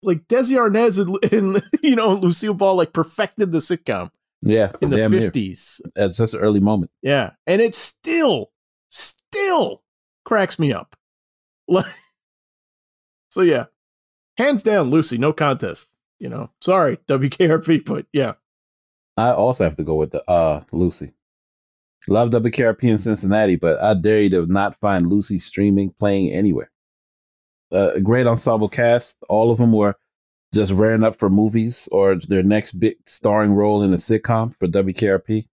[0.02, 4.10] like Desi Arnaz and, and you know Lucille Ball like perfected the sitcom
[4.42, 5.80] Yeah, in the fifties.
[5.96, 6.90] At such an early moment.
[7.02, 8.50] Yeah, and it still
[8.88, 9.82] still
[10.24, 10.96] cracks me up.
[11.68, 11.86] Like,
[13.30, 13.66] so yeah,
[14.36, 15.88] hands down, Lucy, no contest.
[16.18, 18.34] You know, sorry WKRP, but yeah,
[19.16, 21.14] I also have to go with the uh Lucy.
[22.08, 26.69] Love WKRP in Cincinnati, but I dare you to not find Lucy streaming playing anywhere.
[27.72, 29.16] Uh, a great ensemble cast.
[29.28, 29.94] All of them were
[30.52, 34.66] just rearing up for movies or their next big starring role in a sitcom for
[34.66, 35.46] WKRP.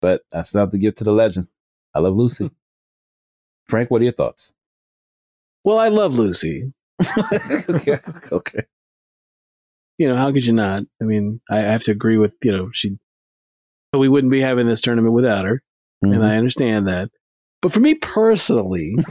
[0.00, 1.48] But that's not to give to the legend.
[1.94, 2.50] I love Lucy.
[3.68, 4.52] Frank, what are your thoughts?
[5.64, 6.72] Well, I love Lucy.
[7.68, 7.96] okay.
[8.30, 8.62] okay.
[9.98, 10.84] You know, how could you not?
[11.00, 12.98] I mean, I have to agree with, you know, she,
[13.96, 15.62] we wouldn't be having this tournament without her.
[16.04, 16.14] Mhm.
[16.14, 17.10] and I understand that.
[17.62, 18.94] But for me personally,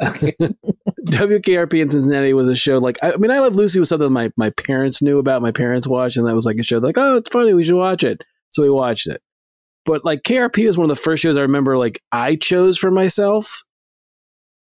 [0.00, 4.12] WKRP in Cincinnati was a show like I, I mean, I Love Lucy was something
[4.12, 6.98] my my parents knew about, my parents watched, and that was like a show like,
[6.98, 8.20] oh, it's funny, we should watch it.
[8.50, 9.20] So we watched it.
[9.84, 12.90] But like KRP was one of the first shows I remember like I chose for
[12.90, 13.62] myself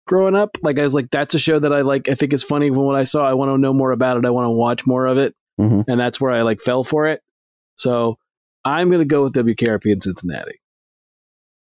[0.07, 0.57] growing up.
[0.61, 2.09] Like I was like, that's a show that I like.
[2.09, 2.69] I think is funny.
[2.69, 4.25] From what I saw, I want to know more about it.
[4.25, 5.85] I want to watch more of it, Mhm.
[5.87, 7.21] and that's where I like fell for it.
[7.75, 8.17] So
[8.63, 10.59] I'm gonna go with WKRP in Cincinnati.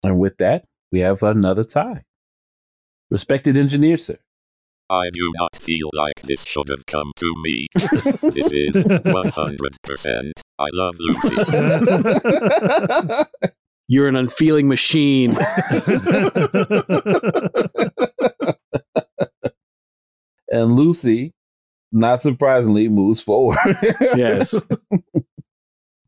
[0.05, 2.05] And with that, we have another tie.
[3.11, 4.15] Respected engineer, sir.
[4.91, 7.67] I do not feel like this should have come to me.
[7.75, 10.33] this is 100%.
[10.59, 11.35] I love Lucy.
[13.89, 15.31] You're an unfeeling machine.
[20.51, 21.33] and Lucy,
[21.91, 23.59] not surprisingly, moves forward.
[24.01, 24.63] Yes.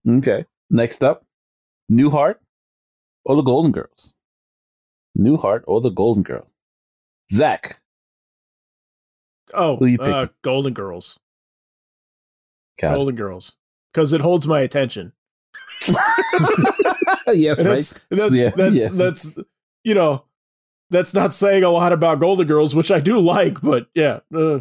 [0.08, 0.44] okay.
[0.70, 1.24] Next up,
[1.90, 2.36] Newhart
[3.24, 4.14] or the Golden Girls?
[5.18, 6.46] Newhart or the Golden Girls?
[7.32, 7.80] Zach.
[9.54, 10.26] oh, Who you uh.
[10.42, 11.18] Golden Girls,
[12.80, 12.94] God.
[12.94, 13.56] Golden Girls,
[13.92, 15.12] because it holds my attention.
[17.28, 17.64] yes, right.
[17.64, 18.98] That's that's Yeah, that's, yes.
[18.98, 19.38] that's
[19.84, 20.24] you know
[20.90, 24.60] that's not saying a lot about Golden Girls, which I do like, but yeah, uh,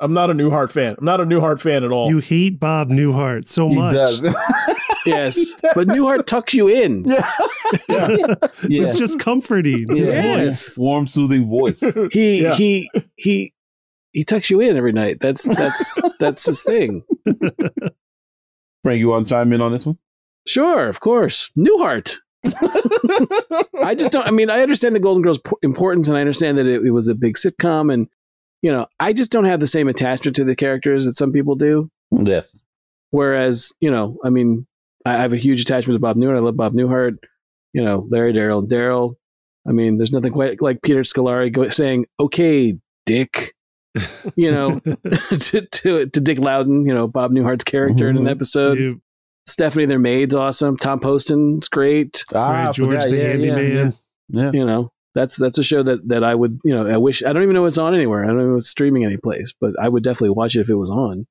[0.00, 0.96] I'm not a Newhart fan.
[0.98, 2.08] I'm not a Newhart fan at all.
[2.08, 3.94] you hate Bob Newhart so He much.
[5.04, 5.36] does.
[5.38, 5.54] Yes.
[5.74, 7.04] But Newhart tucks you in.
[7.88, 8.34] yeah.
[8.62, 9.94] It's just comforting.
[9.94, 10.44] His Yeah.
[10.44, 10.78] voice.
[10.78, 11.80] Warm, soothing voice.
[12.12, 12.54] He Yeah.
[12.54, 13.52] he he
[14.12, 15.18] he tucks you in every night.
[15.20, 17.02] That's that's that's his thing.
[18.82, 19.98] Frank, you want to chime in on this one?
[20.46, 21.50] Sure, of course.
[21.56, 22.16] Newhart.
[23.82, 26.58] I just don't I mean, I understand the Golden Girls po- importance and I understand
[26.58, 28.08] that it, it was a big sitcom and
[28.62, 31.54] you know, I just don't have the same attachment to the characters that some people
[31.54, 31.90] do.
[32.10, 32.58] yes.
[33.10, 34.66] Whereas, you know, I mean,
[35.08, 36.36] I I have a huge attachment to Bob Newhart.
[36.36, 37.18] I love Bob Newhart.
[37.72, 39.14] You know, Larry Daryl, Daryl.
[39.68, 43.54] I mean, there's nothing quite like Peter Scolari go, saying, "Okay, Dick,"
[44.36, 44.80] you know,
[45.40, 46.86] to, to to Dick Loudon.
[46.86, 48.30] You know, Bob Newhart's character in an Mhm.
[48.30, 48.78] episode.
[48.78, 49.00] You-
[49.46, 50.76] Stephanie, their maid's awesome.
[50.76, 52.22] Tom Poston's great.
[52.34, 53.10] Ah, right, George forgot.
[53.10, 53.94] the Yeah, yeah, handyman.
[54.28, 54.42] Yeah.
[54.44, 54.50] yeah.
[54.52, 56.60] You know, that's that's a show that that I would.
[56.64, 58.24] You know, I wish I don't even know it's on anywhere.
[58.24, 60.68] I don't know if it's streaming any place, but I would definitely watch it if
[60.68, 61.26] it was on.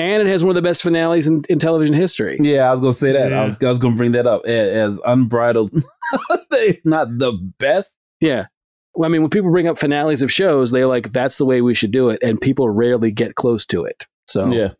[0.00, 2.38] And it has one of the best finales in, in television history.
[2.40, 3.26] Yeah, I was gonna say that.
[3.32, 3.44] I Yeah.
[3.44, 5.72] was, I was gonna bring that up A- as unbridled.
[6.52, 7.94] if not the best.
[8.20, 8.46] Yeah.
[8.94, 11.60] Well, I mean, when people bring up finales of shows, they're like, that's the way
[11.60, 12.18] we should do it.
[12.22, 14.06] And people rarely get close to it.
[14.28, 14.70] So, Yeah.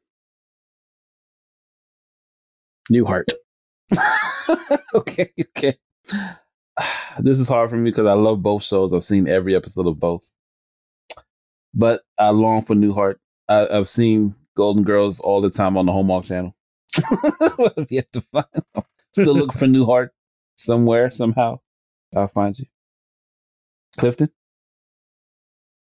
[2.91, 3.25] Newhart.
[4.95, 5.31] okay.
[5.57, 5.77] Okay.
[7.19, 8.95] This is hard for me because I love both shows.
[8.95, 10.33] I've seen every episode of both,
[11.75, 13.17] but I long for Newhart.
[13.49, 16.55] I, I've seen Golden Girls all the time on the Hallmark Channel.
[17.57, 18.45] what have to find
[18.75, 18.85] them?
[19.15, 20.11] Still looking for Newhart
[20.57, 21.61] somewhere somehow.
[22.15, 22.67] I'll find you.
[23.97, 24.29] Clifton.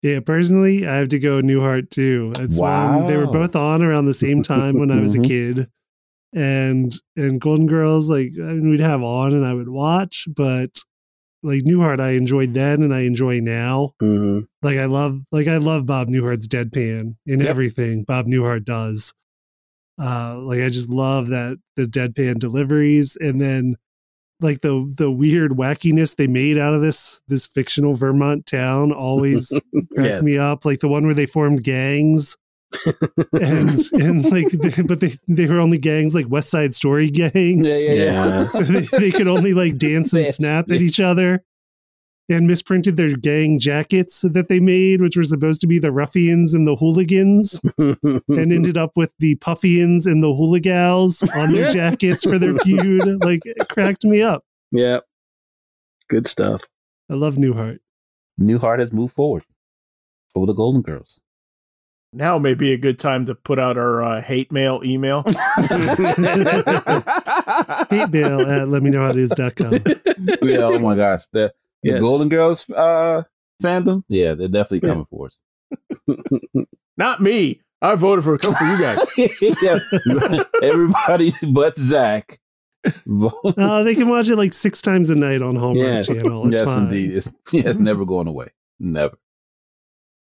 [0.02, 2.30] Yeah, personally, I have to go Newhart too.
[2.36, 5.26] It's one they were both on around the same time when I was a Mhm.
[5.26, 5.70] kid,
[6.32, 10.70] and and Golden Girls like I mean, we'd have on and I would watch, but
[11.42, 13.92] like Newhart I enjoyed then and I enjoy now.
[14.00, 17.48] hmm Like I love like I love Bob Newhart's deadpan in Yep.
[17.48, 19.12] everything Bob Newhart does.
[20.00, 23.76] Uh like I just love that the deadpan deliveries and then
[24.40, 29.48] like the the weird wackiness they made out of this this fictional Vermont town always
[29.92, 30.24] cracked Yes.
[30.24, 30.64] me up.
[30.64, 32.36] Like the one where they formed gangs
[33.32, 37.66] and and like they, but they they were only gangs like West Side Story gangs.
[37.66, 38.46] Yeah, yeah, yeah.
[38.46, 41.44] So they, they could only like dance and snap at each other.
[42.30, 46.52] And misprinted their gang jackets that they made, which were supposed to be the ruffians
[46.52, 52.24] and the hooligans, and ended up with the puffians and the hooligals on their jackets
[52.24, 53.24] for their feud.
[53.24, 54.44] Like it cracked me up.
[54.72, 54.98] yeah.
[56.10, 56.60] Good stuff.
[57.10, 57.78] I love Newhart.
[58.38, 59.44] Newhart has moved forward
[60.34, 61.22] over the Golden Girls.
[62.12, 65.22] Now may be a good time to put out our uh, hate mail email.
[67.90, 69.72] Hate mail at let me know how it is.com.
[70.42, 71.26] yeah, oh my gosh.
[71.32, 72.00] The, the Yes.
[72.00, 73.22] Golden Girls uh,
[73.62, 75.40] fandom, yeah, they're definitely coming for us.
[76.96, 77.60] Not me.
[77.80, 79.04] I voted for a come for you guys.
[79.62, 79.78] yeah.
[80.62, 82.38] Everybody but Zach.
[83.06, 86.06] vote- Uh, they can watch it like six times a night on Hallmark Yes.
[86.08, 86.46] Channel.
[86.48, 86.82] It's yes, fine.
[86.84, 87.14] indeed.
[87.14, 88.48] It's, yeah, it's never going away.
[88.80, 89.16] Never.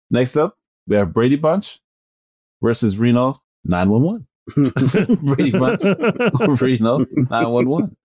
[0.09, 1.79] Next up, we have Brady Bunch
[2.61, 4.27] versus Reno 911.
[5.35, 5.81] Brady Bunch,
[6.61, 7.95] Reno 911.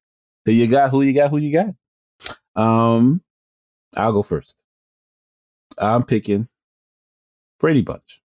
[0.47, 0.91] Who you got?
[0.91, 1.31] Who you got?
[1.31, 1.75] Who you got?
[2.61, 3.21] Um,
[3.97, 4.63] I'll go first.
[5.79, 6.49] I'm picking
[7.59, 8.23] Brady Bunch.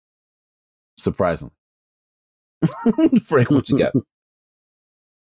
[0.98, 1.54] Surprisingly.
[3.26, 3.94] Frank, what you got?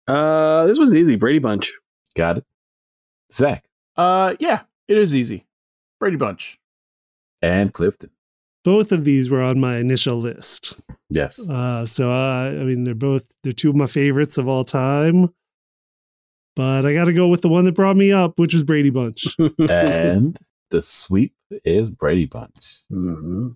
[0.07, 1.17] Uh, this was easy.
[1.17, 1.73] Brady Bunch.
[2.15, 2.45] Got it.
[3.31, 3.65] Zach
[3.97, 5.45] Uh, yeah, it is easy.
[5.99, 6.57] Brady Bunch.
[7.41, 8.09] and Clifton.
[8.67, 10.81] Both of these were on my initial list.
[11.09, 11.49] Yes.
[11.49, 15.29] Uh, so uh, I mean, they're both they're two of my favorites of all time.
[16.53, 18.89] But I got to go with the one that brought me up, which was Brady
[18.89, 19.23] Bunch.
[19.69, 20.37] and
[20.69, 22.81] the sweep is Brady Bunch.
[22.89, 23.51] hmm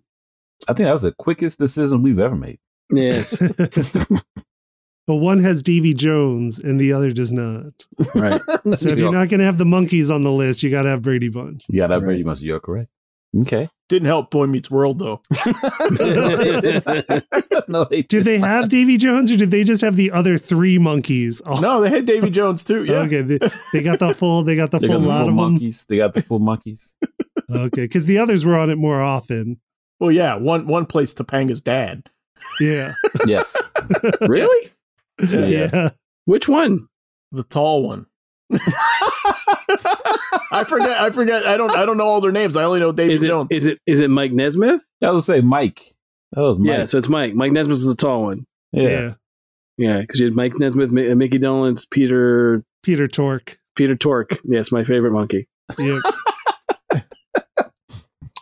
[0.69, 2.59] I think that was the quickest decision we've ever made.
[2.89, 3.35] Yes.
[5.07, 7.73] but one has Davy Jones and the other does not.
[8.15, 8.41] right.
[8.77, 10.89] So if you're not going to have the Monkees on the list, you got to
[10.89, 11.63] have Brady Bunch.
[11.67, 12.05] you got that Right.
[12.05, 12.39] Brady Bunch.
[12.39, 12.89] You're correct.
[13.39, 13.69] Okay.
[13.87, 15.21] Didn't help Boy Meets World though.
[15.45, 16.83] no, they did.
[17.67, 20.77] No, they Did they have Davy Jones or did they just have the other three
[20.77, 21.41] Monkees?
[21.45, 22.83] Oh, No, they had Davy Jones too.
[22.85, 22.99] Yeah.
[22.99, 23.39] Okay, they,
[23.73, 24.43] they got the full.
[24.43, 25.55] They got the They full got the lot full of them.
[25.55, 25.85] Monkees.
[25.87, 26.93] They got the full Monkees.
[27.49, 29.59] Okay, because the others were on it more often.
[29.99, 30.35] Well, yeah.
[30.35, 32.03] One one plays Topanga's dad.
[32.59, 32.93] Yeah,
[33.27, 33.55] Yes.
[34.21, 34.71] really?
[35.29, 35.45] Yeah.
[35.45, 35.89] yeah.
[36.25, 36.87] Which one?
[37.31, 38.07] The tall one.
[40.51, 40.99] I forget.
[40.99, 41.45] I forget.
[41.45, 41.71] I don't.
[41.75, 42.55] I don't know all their names.
[42.57, 43.47] I only know Davy Is it, Jones.
[43.51, 44.81] is it is it Mike Nesmith?
[45.03, 45.81] I was say Mike.
[46.33, 46.67] That was Mike.
[46.67, 47.33] Yeah, so it's Mike.
[47.33, 48.45] Mike Nesmith was the tall one.
[48.71, 48.89] yeah.
[48.89, 49.13] yeah.
[49.77, 53.57] Yeah, because you had Mike Nesmith, Mi- Mickey Dolenz, Peter Peter Tork.
[53.75, 54.37] Peter Tork.
[54.43, 55.47] Yes, my favorite Monkee.
[55.79, 56.01] Yep.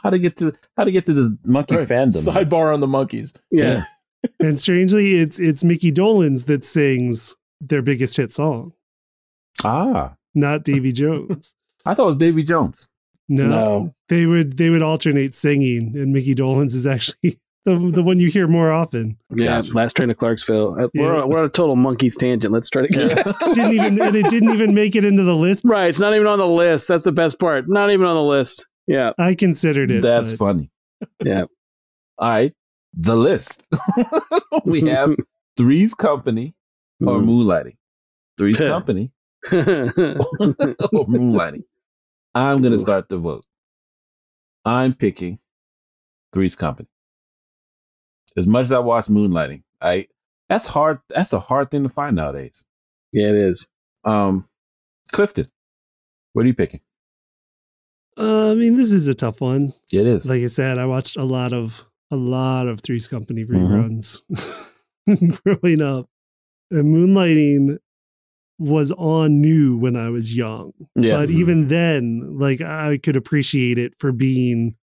[0.03, 1.87] How to get to how to get to the Monkee Right.
[1.87, 2.15] fandom?
[2.25, 3.35] Sidebar on the Monkees.
[3.51, 3.83] Yeah.
[4.39, 8.71] and strangely, it's it's Mickey Dolenz that sings their biggest hit song,
[9.63, 11.55] Ah, not Davy Jones.
[11.85, 12.87] I thought it was Davy Jones.
[13.27, 13.95] No, No.
[14.09, 18.29] they would they would alternate singing, and Mickey Dolenz is actually the the one you
[18.29, 19.17] hear more often.
[19.35, 19.73] Yeah, Gotcha.
[19.73, 20.75] last train to Clarksville.
[20.79, 22.51] Uh, We're, on, we're on a total Monkees tangent.
[22.51, 23.09] Let's try to get
[23.53, 25.63] Didn't even and it didn't even make it into the list.
[25.65, 25.87] right.
[25.89, 26.87] It's not even on the list.
[26.87, 27.69] That's the best part.
[27.69, 28.67] Not even on the list.
[28.87, 30.01] Yeah, I considered it.
[30.01, 30.71] That's but- funny.
[31.23, 31.43] yeah.
[32.17, 32.53] All right,
[32.95, 33.67] the list.
[34.65, 35.15] we have
[35.55, 36.55] Three's Company
[36.99, 37.77] or Moonlighting.
[38.37, 38.57] Three's.
[38.59, 39.11] Company
[39.51, 41.63] or Moonlighting.
[42.35, 43.43] I'm gonna start the vote.
[44.65, 45.39] I'm picking
[46.33, 46.87] Three's Company.
[48.37, 50.07] As much as I watch Moonlighting, I
[50.49, 50.99] that's hard.
[51.09, 52.65] That's a hard thing to find nowadays.
[53.11, 53.67] yeah, it is.
[54.05, 54.47] Um,
[55.11, 55.45] Clifton,
[56.33, 56.81] what are you picking?
[58.17, 59.73] Uh, I mean, this is a tough one.
[59.91, 60.27] It is.
[60.29, 63.73] Like I said, I watched a lot of a lot of Three's Company Mm-hmm.
[63.75, 64.21] reruns
[65.43, 66.07] growing up,
[66.71, 67.77] and Moonlighting
[68.59, 70.73] was on new when I was young.
[70.95, 71.17] yes.
[71.25, 74.75] But even then, like I could appreciate it for being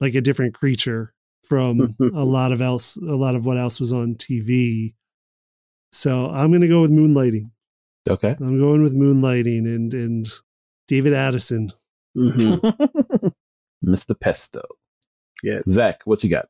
[0.00, 1.12] like a different creature
[1.48, 4.94] from a lot of else, a lot of what else was on TV.
[5.92, 7.50] So I'm gonna go with Moonlighting.
[8.08, 8.36] okay.
[8.38, 10.26] I'm going with Moonlighting and and
[10.88, 11.72] David Addison.
[12.16, 12.60] Mhm.
[13.84, 14.18] Mr.
[14.18, 14.62] Pesto.
[15.42, 15.62] Yes.
[15.68, 16.46] Zach, what you got?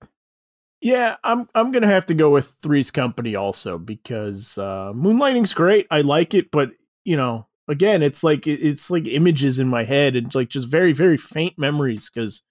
[0.87, 5.89] Yeah, I'm I'm gonna have to go with Three's Company also because uh, Moonlighting's great.
[5.91, 6.70] I like it, but
[7.05, 10.93] you know, again, it's like it's like images in my head and like just very
[10.93, 12.45] very faint memories because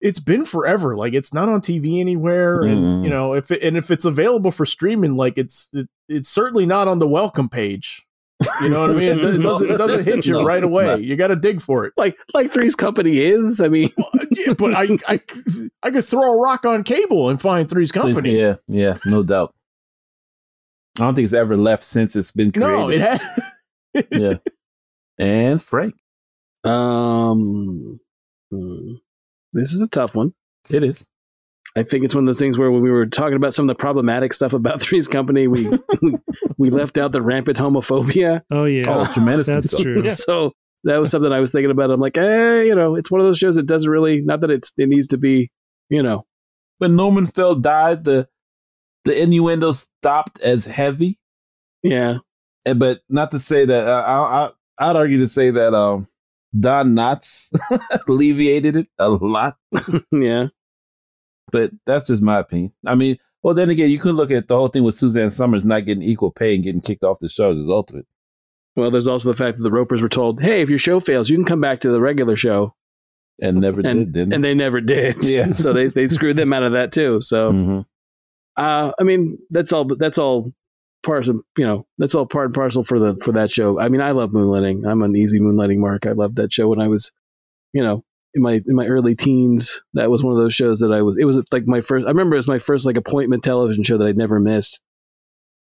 [0.00, 0.96] it's been forever.
[0.96, 3.02] Like it's not on TV anywhere, and Mm.
[3.04, 6.66] you know if it, and if it's available for streaming, like it's it, it's certainly
[6.66, 8.06] not on the welcome page.
[8.60, 9.18] You know what I mean?
[9.24, 10.86] It doesn't it doesn't hit you No, right away.
[10.86, 10.94] no.
[10.96, 11.92] You got to dig for it.
[11.96, 13.60] like like Three's Company is.
[13.60, 13.90] I mean,
[14.30, 15.20] yeah, but I, I
[15.82, 18.38] I could throw a rock on cable and find Three's Company.
[18.38, 19.54] Yeah, yeah, no doubt.
[20.98, 22.70] I don't think it's ever left since it's been created.
[22.76, 23.52] No, it has.
[24.10, 24.34] yeah.
[25.18, 25.94] And Frank,
[26.64, 28.00] um,
[28.50, 28.94] hmm,
[29.52, 30.34] this is a tough one.
[30.70, 31.06] it is.
[31.76, 33.76] I think it's one of those things where when we were talking about some of
[33.76, 35.68] the problematic stuff about Three's Company, we
[36.02, 36.14] we,
[36.58, 38.42] we left out the rampant homophobia.
[38.50, 39.54] Oh yeah, Oh, tremendously.
[39.54, 39.78] that's so.
[39.82, 40.02] true.
[40.02, 40.12] Yeah.
[40.12, 40.52] So
[40.84, 41.90] that was something I was thinking about.
[41.90, 44.50] I'm like, eh, you know, it's one of those shows that doesn't really, not that
[44.50, 45.50] it's it needs to be,
[45.88, 46.26] you know,
[46.78, 48.28] When Norman Fell died, the
[49.04, 51.18] the innuendo stopped as heavy.
[51.82, 52.18] yeah,
[52.66, 54.44] Eh, But not to say that uh, I,
[54.86, 56.06] I I'd argue to say that um
[56.58, 57.50] Don Knotts
[58.08, 59.56] alleviated it a lot.
[60.12, 60.46] yeah.
[61.54, 62.72] But that's just my opinion.
[62.86, 65.64] I mean, well, then again, you could look at the whole thing with Suzanne Somers
[65.64, 68.06] not getting equal pay and getting kicked off the show as a result of it.
[68.76, 71.30] Well, there's also the fact that the Ropers were told, hey, if your show fails,
[71.30, 72.74] you can come back to the regular show.
[73.40, 75.16] And never And- did, didn't And they never did.
[75.24, 75.52] Yeah.
[75.54, 77.20] so they, they screwed them out of that too.
[77.22, 77.80] So, hmm
[78.56, 80.52] uh, I mean, that's all, that's all
[81.04, 83.80] part of, you know, that's all part and parcel for the, for that show.
[83.80, 84.86] I mean, I love moonlighting.
[84.88, 86.06] I'm an easy moonlighting mark.
[86.06, 87.10] I loved that show when I was,
[87.72, 88.04] you know,
[88.34, 89.82] in my, in my early teens.
[89.94, 92.10] That was one of those shows that I was, it was like my first, I
[92.10, 94.80] remember it was my first like appointment television show that I'd never missed.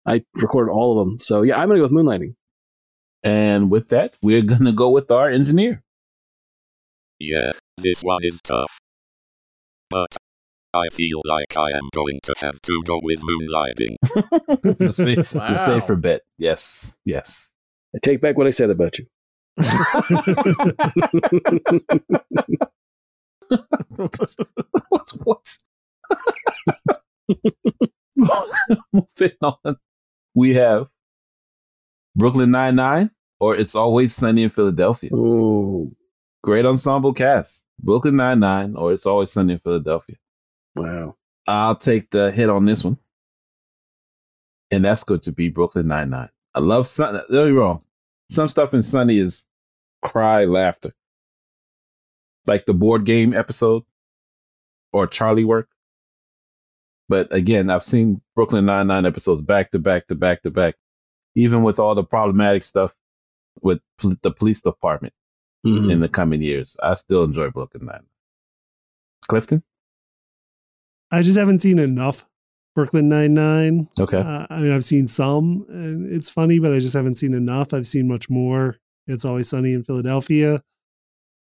[0.07, 1.19] I recorded all of them.
[1.21, 2.35] So yeah, I'm going to go with moonlighting.
[3.23, 5.83] And with that, we're gonna go with our engineer.
[7.19, 8.79] Yeah, this one is tough.
[9.89, 10.15] But
[10.75, 13.97] I feel like I am going to have to go with moonlighting.
[14.79, 15.49] the, sa- Wow.
[15.49, 16.21] the safer bet.
[16.37, 17.49] Yes, yes.
[17.95, 19.07] I take back what I said about you.
[24.89, 25.65] What's what's
[28.93, 29.77] moving on?
[30.35, 30.89] We have
[32.17, 35.11] Brooklyn Nine Nine, or It's Always Sunny in Philadelphia.
[35.13, 35.93] Oh,
[36.43, 37.67] Great ensemble cast.
[37.81, 40.17] Brooklyn Nine Nine, or It's Always Sunny in Philadelphia.
[40.77, 41.17] wow.
[41.47, 42.99] I'll take the hit on this one,
[44.71, 46.31] and that's going to be Brooklyn Nine Nine.
[46.55, 47.15] I love Sun.
[47.15, 47.83] Don't get me wrong.
[48.35, 49.47] Some stuff in Sunny is
[50.03, 50.91] cry laughter,
[52.49, 53.85] like the board game episode
[54.93, 55.69] or Charlie Work.
[57.09, 60.75] But again, I've seen Brooklyn Nine Nine episodes back to back to back to back,
[61.37, 62.97] even with all the problematic stuff
[63.63, 65.15] with pol- the police department
[65.65, 65.93] Mhm.
[65.93, 66.77] in the coming years.
[66.83, 68.07] I still enjoy Brooklyn Nine.
[69.29, 69.63] Clifton,
[71.13, 72.27] I just haven't seen enough
[72.75, 73.89] Brooklyn Nine Nine.
[74.01, 74.19] okay.
[74.19, 77.73] Uh, I mean, I've seen some, and it's funny, but I just haven't seen enough.
[77.73, 78.77] I've seen much more.
[79.07, 80.63] It's always sunny in Philadelphia.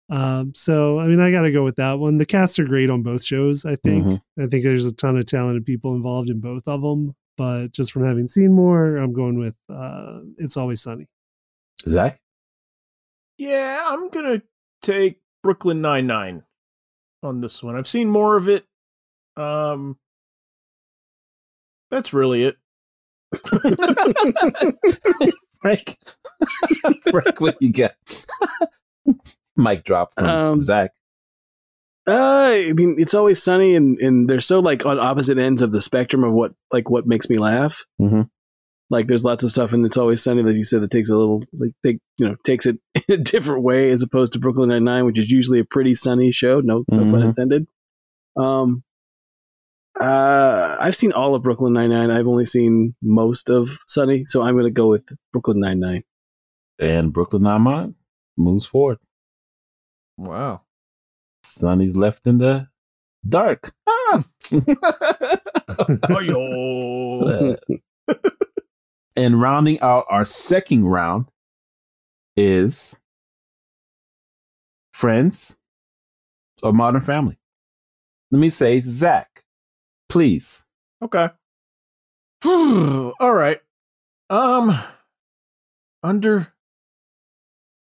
[0.09, 2.17] Um, so, I mean, I got to go with that one.
[2.17, 3.65] The casts are great on both shows.
[3.65, 4.05] I think.
[4.05, 4.21] Mhm.
[4.39, 7.13] I think there's a ton of talented people involved in both of them.
[7.37, 11.07] But just from having seen more, I'm going with uh, "It's Always Sunny."
[11.87, 12.19] Zach.
[13.37, 14.41] Yeah, I'm gonna
[14.81, 16.43] take Brooklyn Nine Nine
[17.23, 17.75] on this one.
[17.77, 18.65] I've seen more of it.
[19.37, 19.97] Um,
[21.91, 22.57] that's really it.
[25.61, 25.95] Frank.
[27.11, 28.25] Frank, what you got?
[29.55, 30.91] Mic drop from Um, Zach.
[32.07, 35.71] Uh, I mean, it's always sunny, and and they're so like on opposite ends of
[35.71, 37.85] the spectrum of what like what makes me laugh.
[38.01, 38.29] Mhm.
[38.89, 41.15] Like, there's lots of stuff, and it's always sunny that you said that takes a
[41.15, 44.69] little like they you know takes it in a different way as opposed to Brooklyn
[44.69, 46.59] Nine Nine, which is usually a pretty sunny show.
[46.59, 47.23] No, no pun Mhm.
[47.25, 47.67] intended.
[48.35, 48.83] Um,
[50.01, 52.09] uh, I've seen all of Brooklyn Nine Nine.
[52.09, 56.03] I've only seen most of Sunny, so I'm going to go with Brooklyn Nine Nine.
[56.79, 57.93] And Brooklyn Nine-Nine
[58.37, 58.97] moves forward.
[60.17, 60.63] Wow.
[61.45, 62.67] Sunny's left in the
[63.27, 63.71] dark.
[63.87, 64.23] Ah.
[69.15, 71.29] And rounding out our second round
[72.37, 72.99] is
[74.93, 75.57] Friends
[76.63, 77.37] or Modern Family.
[78.31, 79.43] Let me say, Zach,
[80.11, 80.65] please.
[81.01, 81.29] Okay.
[82.45, 83.59] All right.
[84.29, 84.77] Um
[86.03, 86.53] under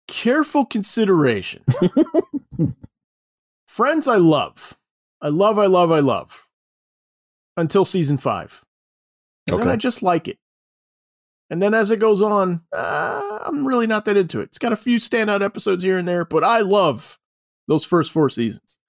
[0.08, 1.64] careful consideration.
[3.68, 4.78] Friends I love.
[5.22, 6.48] I love, I love, I love.
[7.56, 8.66] Until season 5.
[9.48, 10.38] And then I just like it.
[11.50, 14.46] And then as it goes on, uh, I'm really not that into it.
[14.46, 17.18] It's got a few standout episodes here and there, but I love
[17.68, 18.80] those first four seasons.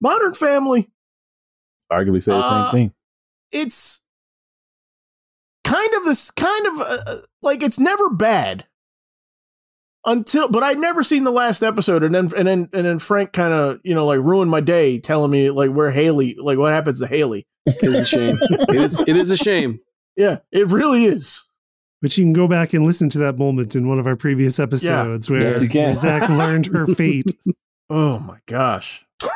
[0.00, 0.90] Modern Family,
[1.92, 2.92] Arguably say the Uh, same thing.
[3.52, 4.04] it's
[5.64, 8.66] kind of this kind of uh, uh, like it's never bad
[10.04, 13.32] until but I'd never seen the last episode and then and then and then Frank
[13.32, 16.72] kind of you know like ruined my day telling me like where Haley like what
[16.72, 18.38] happens to Haley It is a shame.
[18.50, 19.00] it is.
[19.06, 19.78] It is a shame.
[20.16, 21.48] yeah it really is
[22.02, 24.58] But you can go back and listen to that moment in one of our previous
[24.58, 25.84] episodes where, Yes, you can.
[25.84, 27.30] where Zach learned her fate.
[27.88, 29.06] Oh my gosh.
[29.22, 29.30] oh,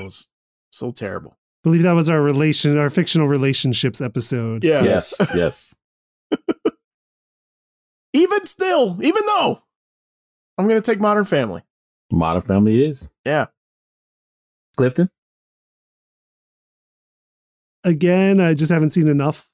[0.00, 0.28] it was
[0.70, 1.36] so terrible.
[1.62, 4.64] Believe that was our relation, our fictional relationships episode.
[4.64, 4.82] Yeah.
[4.84, 5.74] Yes, yes.
[8.14, 9.62] Even still, even though
[10.58, 11.62] I'm going to take Modern Family.
[12.12, 13.10] Modern Family is.
[13.24, 13.46] Yeah.
[14.76, 15.08] Clifton?
[17.84, 19.48] Again, I just haven't seen enough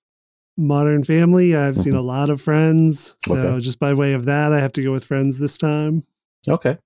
[0.56, 1.54] Modern Family.
[1.56, 3.16] I've seen a lot of Friends.
[3.26, 3.60] So Okay.
[3.60, 6.04] just by way of that, I have to go with Friends this time.
[6.48, 6.78] Okay.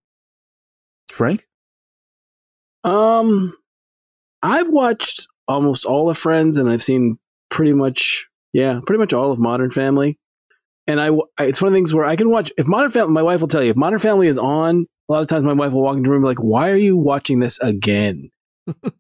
[1.11, 1.47] Frank?
[2.85, 3.55] Um,
[4.43, 7.19] I've watched almost all of Friends, and I've seen
[7.51, 10.19] pretty much, yeah, pretty much all of Modern Family.
[10.87, 12.51] And I, it's one of the things where I can watch.
[12.57, 15.23] If Modern Family, my wife will tell you, if Modern Family is on, a lot
[15.23, 16.97] of times my wife will walk into the room and be like, "Why are you
[16.97, 18.31] watching this again?"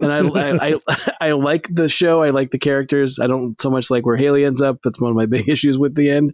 [0.01, 2.23] and I, I, I, I like the show.
[2.23, 3.19] I like the characters.
[3.21, 4.79] I don't so much like where Haley ends up.
[4.85, 6.33] That's one of my big issues with the end.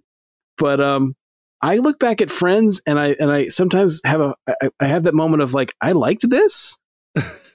[0.56, 1.14] But um,
[1.62, 5.04] I look back at Friends, and I and I sometimes have a I, I have
[5.04, 6.78] that moment of like, I liked this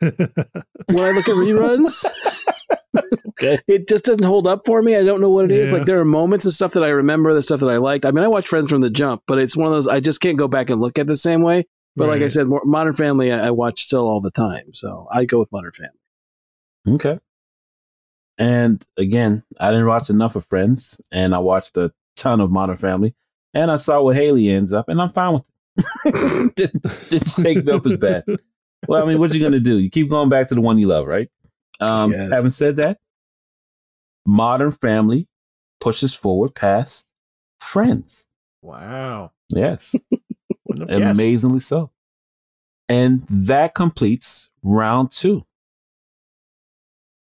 [0.88, 2.06] when I look at reruns.
[3.30, 3.60] Okay.
[3.68, 4.96] It just doesn't hold up for me.
[4.96, 5.72] I don't know what it is.
[5.72, 5.78] Yeah.
[5.78, 8.06] Like there are moments and stuff that I remember, the stuff that I liked.
[8.06, 10.22] I mean, I watch Friends from the jump, but it's one of those I just
[10.22, 11.66] can't go back and look at the same way.
[11.96, 15.26] But like I said, Modern Family I, I watch still all the time, so I
[15.26, 16.96] go with Modern Family.
[16.96, 17.20] Okay.
[18.38, 22.78] And again, I didn't watch enough of Friends, and I watched a ton of Modern
[22.78, 23.14] Family,
[23.54, 26.56] and I saw where Haley ends up, and I'm fine with it.
[26.56, 28.24] didn't, didn't shake me up as bad.
[28.88, 29.78] Well, I mean, what are you gonna do?
[29.80, 31.30] You keep going back to the one you love, right?
[31.80, 32.30] Um, Yes.
[32.34, 32.98] Having said that,
[34.26, 35.28] Modern Family
[35.80, 37.08] pushes forward past
[37.62, 38.28] Friends.
[38.62, 39.32] Wow.
[39.50, 39.96] Yes,
[40.66, 41.20] Wouldn't guessed.
[41.20, 41.92] amazingly so.
[42.90, 45.44] And that completes round two.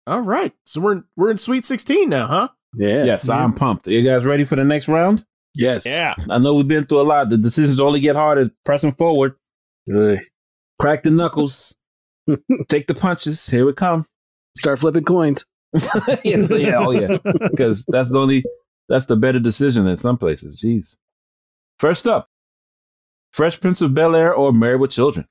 [0.07, 0.53] All right.
[0.67, 2.49] So we're in, we're in Sweet 16 now, huh?
[2.75, 3.05] Yeah.
[3.05, 3.87] Yes, I'm pumped.
[3.87, 5.25] Are you guys ready for the next round?
[5.57, 5.87] Yes.
[5.87, 6.15] Yeah.
[6.31, 7.29] I know we've been through a lot.
[7.29, 9.35] The decisions only get harder pressing forward.
[9.95, 10.19] Ugh.
[10.79, 11.77] Crack the knuckles.
[12.69, 13.47] Take the punches.
[13.47, 14.07] Here we come.
[14.57, 15.45] Start flipping coins.
[16.25, 17.17] yes, yeah, oh yeah.
[17.25, 18.45] Because that's the only
[18.89, 20.61] that's the better decision in some places.
[20.63, 20.97] Jeez.
[21.79, 22.29] First up,
[23.33, 25.27] Fresh Prince of Bel Air or Married with Children?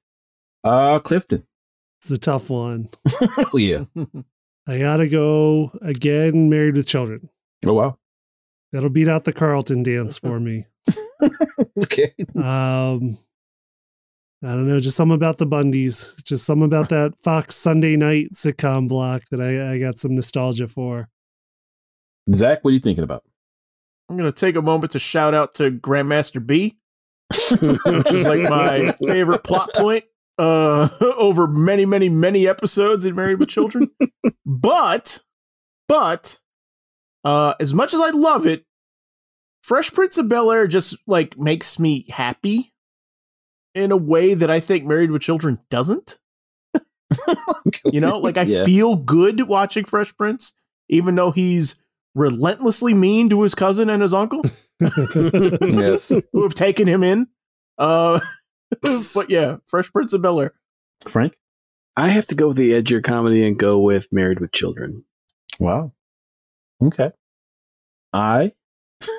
[0.63, 1.45] Uh Clifton.
[2.01, 2.89] It's a tough one.
[3.53, 3.83] Oh yeah.
[4.67, 7.29] I gotta go again, married with children.
[7.67, 7.97] Oh wow.
[8.71, 10.65] That'll beat out the Carlton dance for me.
[11.77, 12.13] Okay.
[12.35, 13.17] Um,
[14.43, 18.33] I don't know, just something about the Bundys, just something about that Fox Sunday night
[18.33, 21.09] sitcom block that I, I got some nostalgia for.
[22.33, 23.23] Zach, what are you thinking about?
[24.09, 26.75] I'm going to take a moment to shout out to Grandmaster B,
[27.51, 30.05] which is like my favorite plot point
[30.39, 33.91] uh, over many, many, many episodes in Married with Children.
[34.45, 35.19] but,
[35.87, 36.39] but,
[37.23, 38.65] uh, as much as I love it,
[39.61, 42.73] Fresh Prince of Bel Air just like makes me happy
[43.74, 46.19] in a way that I think Married with Children doesn't.
[47.86, 48.63] You know, like I Yeah.
[48.63, 50.53] feel good watching Fresh Prince,
[50.89, 51.82] even though he's
[52.15, 54.41] relentlessly mean to his cousin and his uncle
[54.80, 56.09] yes.
[56.34, 57.28] who have taken him in.
[57.78, 58.19] Uh,
[58.82, 60.53] but yeah, Fresh Prince of Bel Air.
[61.05, 61.38] Frank?
[61.97, 65.03] I have to go with the edgier comedy and go with Married with Children.
[65.59, 65.93] Wow.
[66.82, 67.11] Okay.
[68.13, 68.53] I,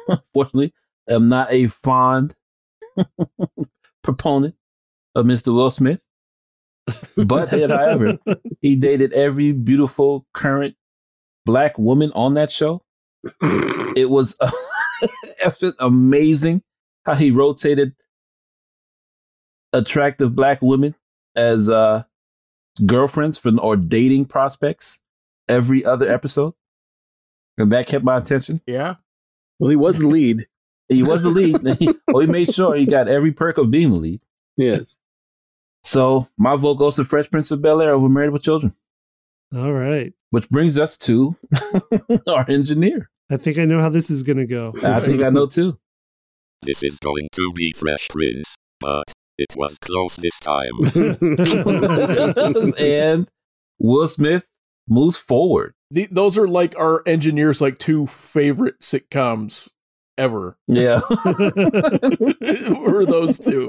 [0.09, 0.73] unfortunately,
[1.09, 2.35] am not a fond
[4.03, 4.55] proponent
[5.15, 5.55] of Mr.
[5.55, 6.01] Will Smith.
[7.17, 8.19] But yet, however,
[8.61, 10.75] he dated every beautiful current
[11.47, 12.83] black woman on that show.
[13.95, 14.35] It was
[15.43, 16.63] effing amazing
[17.05, 17.95] how he rotated
[19.73, 20.95] attractive black women
[21.37, 22.05] as uh,
[22.87, 25.01] girlfriends for, or dating prospects
[25.49, 26.55] every other episode.
[27.59, 28.61] And that kept my attention.
[28.67, 28.97] Yeah.
[29.59, 30.47] Well, he was the lead.
[30.89, 31.57] He was the lead.
[31.57, 34.21] and he, well, he made sure he got every perk of being the lead.
[34.57, 34.99] Yes.
[35.85, 38.75] So my vote goes to Fresh Prince of Bel Air over Married with Children,
[39.55, 40.13] All right.
[40.31, 41.35] which brings us to
[42.29, 43.11] our engineer.
[43.31, 44.75] I think I know how this is going to go.
[44.83, 45.79] I think I know too.
[46.63, 50.71] This is going to be Fresh Prince, but it was close this time.
[52.79, 53.29] and
[53.81, 54.49] Will Smith
[54.89, 55.75] moves forward.
[55.91, 59.71] The, those are like our engineers' like two favorite sitcoms
[60.23, 60.57] ever.
[60.69, 61.01] Yeah.
[62.79, 63.69] Were those two?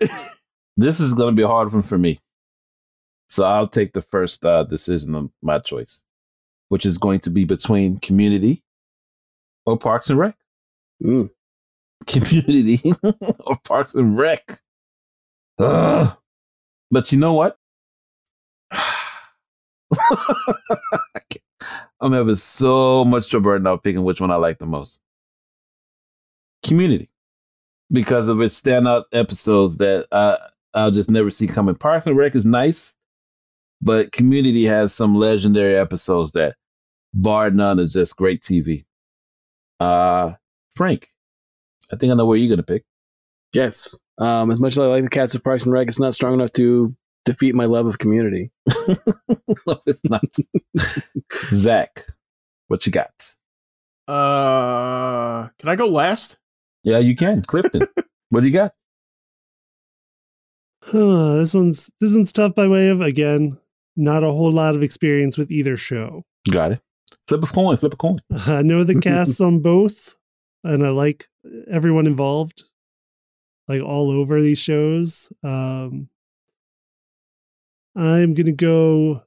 [0.76, 2.18] this is going to be a hard one for me.
[3.28, 6.04] So I'll take the first uh, decision of my choice,
[6.68, 8.64] which is going to be between Community
[9.64, 10.34] or Parks and Rec.
[11.02, 11.30] Mm.
[12.06, 14.42] Community or Parks and Rec.
[15.60, 16.16] Ugh.
[16.90, 17.56] But you know what?
[22.00, 25.00] I'm having so much trouble right now picking which one I like the most.
[26.64, 27.10] Community
[27.90, 30.36] because of its standout episodes that I,
[30.74, 31.74] I'll just never see coming.
[31.74, 32.94] Parks and Rec is nice,
[33.82, 36.56] but Community has some legendary episodes that,
[37.12, 38.84] bar none, is just great TV.
[39.80, 40.34] Uh,
[40.76, 41.08] Frank,
[41.92, 42.84] I think I know where you're gonna pick.
[43.52, 43.98] Yes.
[44.18, 46.34] Um, as much as I like the Cats of Parks and Rec, it's not strong
[46.34, 46.94] enough to
[47.24, 48.52] defeat my love of Community.
[48.68, 50.24] no, it's not.
[51.50, 52.02] Zach,
[52.68, 53.34] what you got?
[54.06, 56.36] Uh, can I go last?
[56.84, 57.42] Yeah, you can.
[57.42, 57.82] Clifton,
[58.30, 58.72] what do you got?
[60.82, 63.58] Huh, this one's this one's tough by way of again,
[63.96, 66.24] not a whole lot of experience with either show.
[66.50, 66.80] Got it.
[67.28, 67.76] Flip a coin.
[67.76, 68.18] Flip a coin.
[68.30, 70.16] I know the casts on both,
[70.64, 71.26] and I like
[71.70, 72.64] everyone involved,
[73.68, 75.30] like all over these shows.
[75.42, 76.08] Um,
[77.94, 79.22] I'm gonna go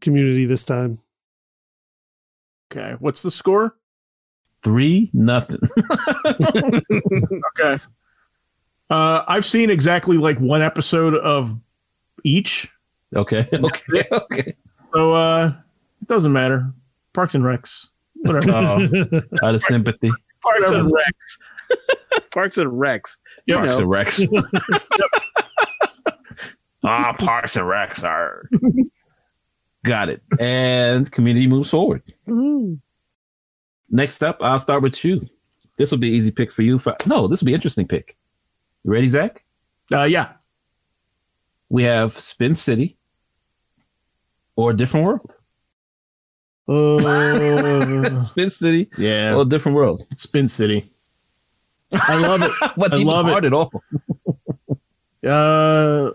[0.00, 1.00] community this time.
[2.72, 2.94] Okay.
[3.00, 3.76] What's the score?
[4.66, 5.60] Three nothing.
[6.90, 7.78] Okay.
[8.90, 11.56] Uh, I've seen exactly like one episode of
[12.24, 12.68] each,
[13.14, 13.48] okay.
[13.52, 14.08] Okay.
[14.10, 14.56] Okay.
[14.92, 15.52] so uh,
[16.02, 16.72] it doesn't matter.
[17.14, 17.86] Parks and Recs,
[18.16, 18.50] whatever.
[18.50, 20.10] Oh, out of sympathy.
[20.42, 22.20] Parks and Recs.
[22.32, 23.16] Parks and Recs.
[23.46, 23.78] You Parks know.
[23.78, 24.80] and Recs.
[26.82, 28.50] ah, Parks and Recs are.
[29.84, 30.22] Got it.
[30.40, 32.02] And community moves forward.
[33.90, 35.20] Next up, I'll start with you.
[35.76, 36.78] This will be an easy pick for you.
[36.78, 38.16] For, no, this will be interesting pick.
[38.84, 39.44] You ready, Zach?
[39.92, 40.32] Uh, yeah.
[41.68, 42.96] We have Spin City
[44.56, 45.32] or a different world.
[46.68, 49.34] Uh, Spin City yeah.
[49.34, 50.06] or a different world.
[50.16, 50.90] Spin City.
[51.92, 52.50] I love it.
[52.60, 53.44] I love it.
[53.44, 53.70] at all.
[55.24, 56.12] Uh,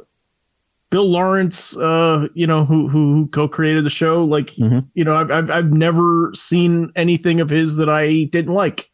[0.92, 4.86] Bill Lawrence, uh, you know, who who, who co-created the show, like, Mhm.
[4.94, 8.90] you know, I've, I've I've never seen anything of his that I didn't like.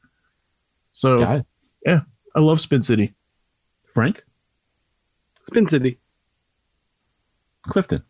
[0.91, 1.41] So
[1.85, 2.01] yeah.
[2.35, 3.13] I love Spin City.
[3.93, 4.23] Frank,
[5.43, 5.97] Spin City.
[7.67, 8.03] Clifton.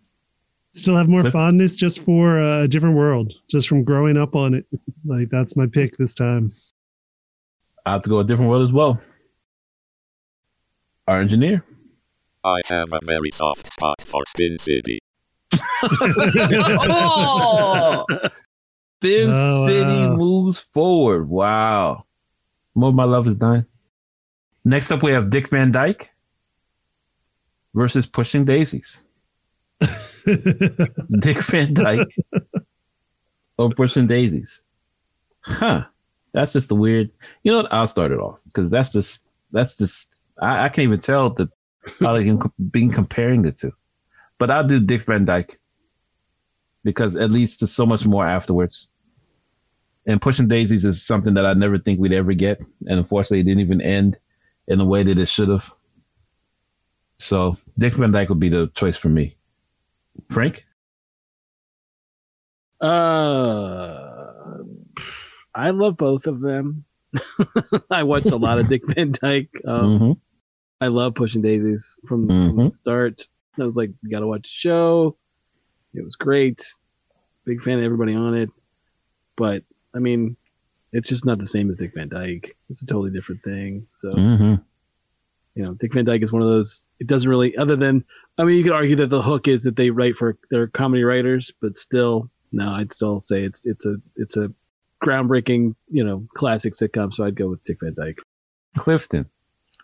[0.74, 1.34] Still have more Cliff?
[1.34, 4.66] fondness just for uh, a different world, just from growing up on it.
[5.06, 6.52] Like that's my pick this time.
[7.86, 9.00] I have to go a different world as well.
[11.08, 11.64] Our engineer.
[12.44, 15.00] I have a very soft spot for Spin City.
[15.84, 18.06] oh!
[19.00, 20.16] Spin Oh, City wow.
[20.16, 21.30] moves forward.
[21.30, 22.06] Wow.
[22.76, 23.66] More of my love is dying.
[24.66, 26.12] Next up, we have Dick Van Dyke
[27.76, 29.04] versus Pushing Daisies.
[30.26, 32.16] Dick Van Dyke
[33.58, 34.62] or Pushing Daisies.
[35.42, 35.86] Huh.
[36.34, 37.12] That's just a weird.
[37.44, 37.74] You know what?
[37.74, 39.22] I'll start it off because that's just
[39.52, 40.08] that's just
[40.42, 41.50] I, I can't even tell the
[42.00, 42.32] how they
[42.72, 43.72] being comparing the two.
[44.40, 45.60] But I'll do Dick Van Dyke
[46.84, 48.90] because it leads to so much more afterwards.
[50.06, 53.44] And Pushing Daisies is something that I never think we'd ever get, and unfortunately, it
[53.44, 54.18] didn't even end
[54.68, 55.70] in the way that it should have.
[57.20, 59.36] So Dick Van Dyke would be the choice for me.
[60.30, 60.66] Frank,
[62.80, 64.64] Uh,
[65.56, 66.86] I love both of them.
[67.90, 69.50] I watched a lot of Dick Van Dyke.
[69.66, 70.20] Um, Mhm.
[70.82, 72.72] I love Pushing Daisies from, from Mhm.
[72.72, 73.28] the start.
[73.60, 75.18] I was like, you got to watch the show.
[75.94, 76.64] It was great.
[77.46, 78.50] Big fan of everybody on it.
[79.36, 79.64] But
[79.96, 80.36] I mean,
[80.94, 82.56] it's just not the same as Dick Van Dyke.
[82.70, 83.88] It's a totally different thing.
[83.94, 84.64] So Mhm.
[85.56, 86.86] you know, Dick Van Dyke is one of those.
[87.00, 88.04] It doesn't really, other than,
[88.38, 91.04] I mean, you could argue that the hook is that they write for their comedy
[91.04, 94.54] writers, but still, no, I'd still say it's it's a it's a
[95.04, 97.12] groundbreaking, you know, classic sitcom.
[97.14, 98.20] So I'd go with Dick Van Dyke.
[98.78, 99.26] Clifton.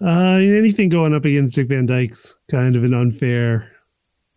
[0.04, 3.72] Uh, anything going up against Dick Van Dyke's kind of an unfair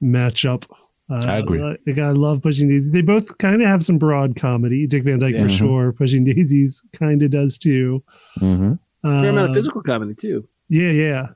[0.02, 0.64] matchup.
[1.10, 1.60] Uh, I agree.
[1.86, 2.90] Like I love Pushing Daisies.
[2.92, 4.86] They both kind of have some broad comedy.
[4.86, 5.40] Dick Van Dyke Yeah.
[5.40, 5.58] for Mhm.
[5.58, 5.92] sure.
[5.92, 8.02] Pushing Daisies kind of does too.
[8.40, 8.72] Mm-hmm.
[9.06, 10.46] Uh, Fair amount of physical comedy too.
[10.68, 11.26] Yeah, yeah.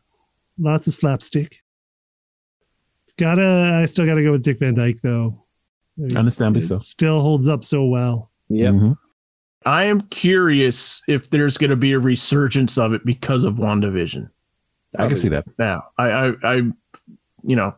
[0.59, 1.63] Lots of slapstick.
[3.17, 5.45] Gotta, I still gotta go with Dick Van Dyke though.
[5.99, 6.79] I mean, Understandably so.
[6.79, 8.31] Still holds up so well.
[8.49, 8.75] Yep.
[8.75, 8.97] Mhm.
[9.67, 14.31] I am curious if there's going to be a resurgence of it because of WandaVision.
[14.99, 15.45] I can see that.
[15.59, 16.55] Now, I, I, I,
[17.43, 17.75] you know,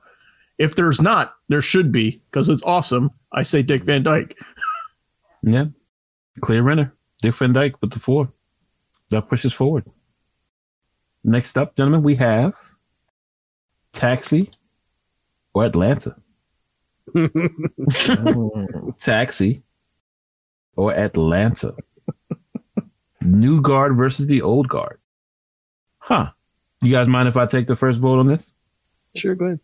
[0.58, 3.10] if there's not, there should be because it's awesome.
[3.32, 4.38] I say Dick Van Dyke.
[5.44, 5.64] Yeah.
[6.42, 6.94] Clear winner.
[7.20, 8.32] Dick Van Dyke with the four.
[9.10, 9.84] That pushes forward.
[11.24, 12.54] Next up, gentlemen, we have
[13.92, 14.50] Taxi
[15.52, 16.14] or Atlanta.
[19.00, 19.64] Taxi
[20.76, 21.74] or Atlanta.
[23.20, 24.98] New guard versus the old guard.
[25.98, 26.30] Huh.
[26.80, 28.50] You guys mind if I take the first vote on this?
[29.14, 29.60] Sure, go ahead.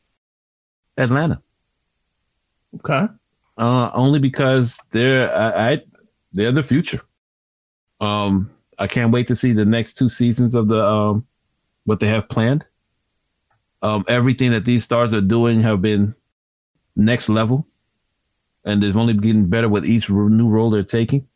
[0.96, 1.42] Atlanta.
[2.76, 3.12] Okay.
[3.56, 5.82] Uh, only because they're I, I
[6.32, 7.00] they're the future.
[8.00, 11.26] Um, I can't wait to see the next two seasons of the um
[11.84, 12.66] what they have planned.
[13.82, 16.14] Um, everything that these stars are doing have been
[16.94, 17.66] next level,
[18.68, 21.26] and they're only getting better with each new role they're taking.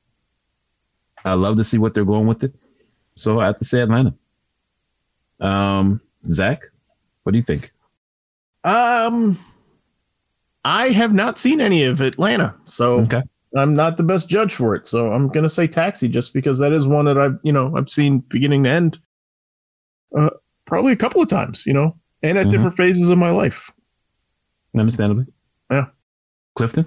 [1.25, 2.53] I love to see what they're going with it.
[3.17, 4.13] So I have to say Atlanta.
[5.41, 6.63] Um, Zach,
[7.23, 7.73] what do you think?
[8.65, 9.39] Um,
[10.65, 13.23] I have not seen any of Atlanta, so Okay.
[13.57, 14.87] I'm not the best judge for it.
[14.87, 17.89] So I'm gonna say Taxi, just because that is one that I've you know I've
[17.91, 18.99] seen beginning to end,
[20.17, 20.31] uh,
[20.67, 22.51] probably a couple of times, you know, and at Mhm.
[22.51, 23.71] different phases of my life.
[24.79, 25.27] Understandably.
[25.71, 25.87] Yeah.
[26.55, 26.87] Clifton?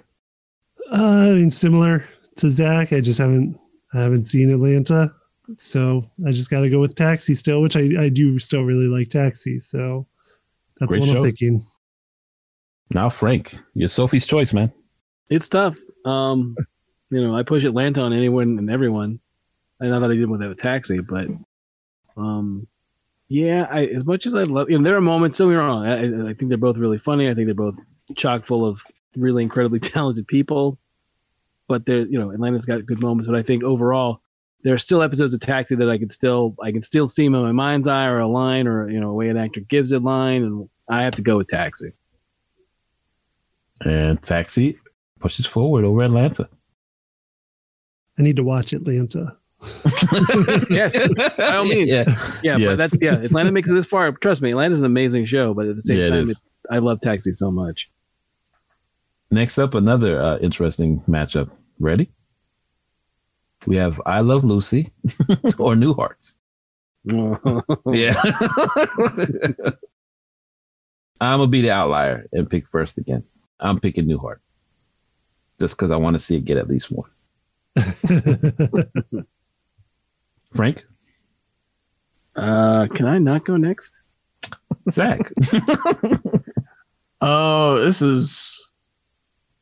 [0.96, 2.06] Uh, I mean, similar
[2.38, 3.60] to Zach, I just haven't
[3.93, 5.14] I haven't seen Atlanta,
[5.58, 8.88] so I just got to go with Taxi still, which I I do still really
[8.88, 9.60] like Taxi.
[9.60, 10.08] So
[10.80, 11.18] that's Great what show.
[11.20, 11.66] I'm picking.
[12.91, 14.72] Now Frank, you're Sophie's choice, man.
[15.30, 15.76] It's tough.
[16.06, 16.56] Um,
[17.10, 19.20] you know, I push Atlanta on anyone and everyone.
[19.82, 21.28] I know that I did with that taxi, but
[22.16, 22.68] um,
[23.28, 25.38] yeah, I as much as I love, you know, there are moments.
[25.38, 25.86] Don't get me wrong.
[25.86, 27.30] I, I think they're both really funny.
[27.30, 27.76] I think they're both
[28.16, 28.82] chock full of
[29.18, 30.80] really incredibly talented people.
[31.68, 33.28] But they're, you know, Atlanta's got good moments.
[33.28, 34.22] But I think overall,
[34.63, 37.32] there are still episodes of Taxi that I can still, I can still see in
[37.32, 39.99] my mind's eye, or a line, or you know, a way an actor gives a
[39.99, 41.91] line, and I have to go with Taxi.
[43.82, 44.78] And Taxi
[45.20, 46.47] pushes forward over Atlanta.
[48.18, 49.36] I need to watch Atlanta.
[50.70, 50.97] Yes,
[51.38, 51.91] by all means.
[51.91, 52.03] Yeah.
[52.43, 52.68] Yeah, Yes.
[52.70, 53.16] but that's yeah.
[53.16, 54.11] Atlanta makes it this far.
[54.13, 55.53] Trust me, Atlanta's an amazing show.
[55.53, 56.32] But at the same Yeah, time, is.
[56.32, 56.38] it,
[56.72, 57.89] I love Taxi so much.
[59.36, 61.51] Next up, another uh, interesting matchup.
[61.77, 62.09] Ready?
[63.65, 64.93] We have I Love Lucy
[65.59, 66.38] or Newharts.
[67.93, 68.15] Yeah.
[71.19, 73.25] I'm gonna be the outlier and pick first again.
[73.59, 74.38] I'm picking Newhart.
[75.59, 77.11] Just because I want to see it get at least one.
[80.53, 80.86] Frank?
[82.38, 83.99] Uh, can I not go next?
[84.89, 85.29] Zach?
[87.21, 88.71] Oh, this is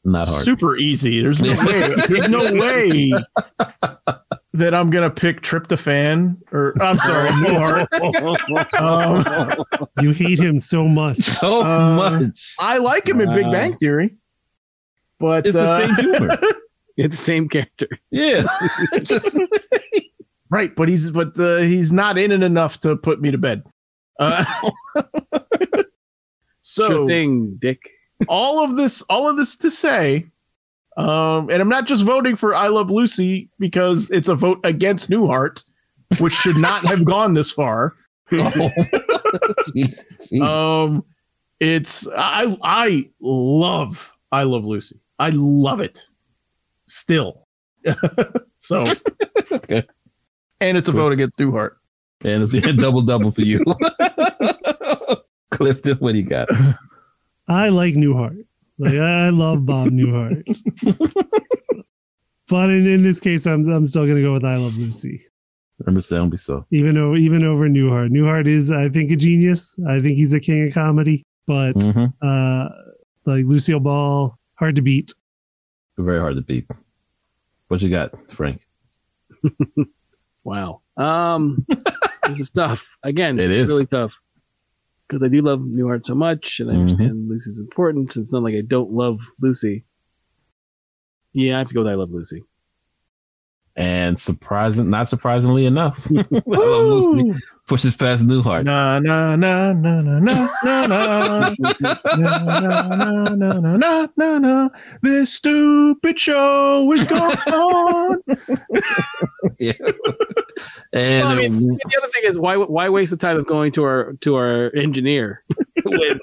[0.06, 0.44] Not hard.
[0.44, 1.22] super easy.
[1.22, 1.96] There's no way.
[2.10, 3.12] There's no way
[4.54, 7.88] that I'm gonna pick Tryptophan or I'm sorry, Newhart.
[8.82, 11.22] Um, you hate him so much.
[11.22, 12.56] So Uh, much.
[12.60, 14.16] I like him in Big Bang Theory,
[15.20, 16.38] but It's the uh, same humor.
[16.96, 17.88] It's the same character.
[18.12, 18.44] Yeah.
[20.52, 23.64] Right, but he's but uh, he's not in it enough to put me to bed.
[24.20, 24.46] Uh,
[26.62, 27.80] so sure thing, Dick.
[28.28, 30.26] All of this all of this to say
[30.98, 35.10] um and i'm not just voting for i love lucy because it's a vote against
[35.10, 35.64] newhart
[36.20, 37.94] which should not have gone this far
[38.34, 38.70] oh.
[40.42, 41.04] Um
[41.60, 46.06] it's i i love i love lucy i love it
[46.88, 47.48] still
[48.58, 48.84] so
[49.52, 49.84] Okay.
[50.62, 51.72] and it's a vote against newhart
[52.26, 53.64] and it's a double double for you.
[55.52, 56.48] Clifton, what do you got?
[57.48, 58.46] I like Newhart.
[58.80, 60.44] Like I love Bob Newhart.
[62.48, 65.26] but in, in this case, I'm I'm still gonna go with I Love Lucy.
[65.88, 66.66] Understandably so.
[66.72, 68.10] Even over even over Newhart.
[68.10, 69.78] Newhart is I think a genius.
[69.88, 71.24] I think he's a king of comedy.
[71.48, 72.14] But Mhm.
[72.22, 72.70] uh
[73.26, 75.14] like Lucille Ball, hard to beat.
[75.98, 76.68] Very hard to beat.
[77.68, 78.66] What you got, Frank?
[80.46, 80.82] Wow.
[80.98, 81.66] Um,
[82.28, 82.86] this is tough.
[83.04, 83.70] Again, It is.
[83.70, 84.12] really tough
[85.08, 86.82] because I do love Newhart so much, and I Mhm.
[86.82, 88.18] understand Lucy's importance.
[88.18, 89.86] It's not like I don't love Lucy.
[91.34, 92.44] Yeah, I have to go with I love Lucy.
[93.76, 98.66] And surprising, not surprisingly enough, I love Lucy pushes past Newhart.
[98.66, 104.70] na na na na na na na na na na na na na na na
[105.02, 108.18] this stupid show is going on
[109.60, 109.74] Yeah.
[110.92, 113.72] And Well, I mean, the other thing is why why waste the time of going
[113.74, 115.44] to our to our engineer
[115.84, 116.20] when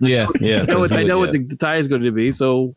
[0.00, 0.62] yeah, yeah.
[0.62, 1.40] I know what, I know what yeah.
[1.40, 2.32] the, the tie is going to be.
[2.32, 2.74] So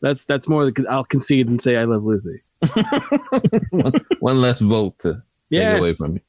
[0.00, 0.72] that's that's more.
[0.88, 2.42] I'll concede and say I love Lucy.
[3.70, 5.78] one, one less vote to take Yes.
[5.78, 6.20] away from me.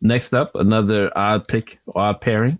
[0.00, 2.58] Next up, another odd pick, odd pairing.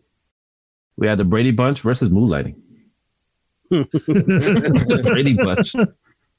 [0.97, 2.57] We had the Brady Bunch versus Moonlighting.
[3.70, 5.75] the Brady Bunch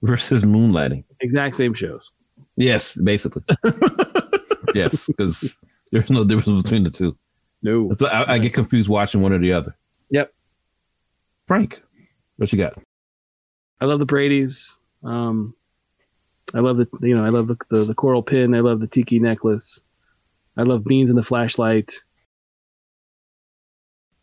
[0.02, 1.04] versus Moonlighting.
[1.20, 2.12] Exact same shows.
[2.56, 3.44] Yes, basically.
[4.76, 5.58] yes, because
[5.92, 7.18] there's no difference between the two.
[7.62, 7.96] No.
[8.00, 9.74] So I, I get confused watching one or the other.
[10.10, 10.34] Yep.
[11.48, 11.82] Frank,
[12.38, 12.78] what you got?
[13.82, 14.78] I love the Brady's.
[15.04, 15.56] Um,
[16.54, 18.54] I love the you know I love the, the the coral pin.
[18.56, 19.80] I love the tiki necklace.
[20.58, 21.94] I love beans in the flashlight.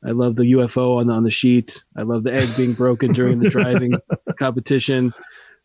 [0.04, 1.84] I love the UFO on the on the sheet.
[1.96, 3.92] I love the egg being broken during the driving
[4.38, 5.12] competition.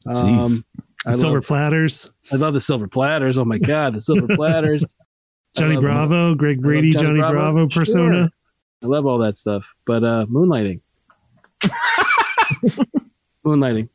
[0.07, 0.63] Um,
[1.05, 2.09] I Silver love, platters.
[2.31, 3.37] I love the silver platters.
[3.37, 4.83] Oh my god, the silver platters.
[5.55, 7.33] Johnny love- Bravo, Greg Brady, Johnny Johnny, Bravo.
[7.35, 7.81] Bravo, Sure.
[7.81, 8.31] persona.
[8.83, 9.73] I love all that stuff.
[9.85, 10.81] But uh moonlighting.
[13.45, 13.89] moonlighting.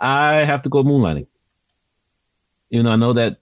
[0.00, 1.26] I have to go moonlighting.
[2.72, 3.38] Even though I know that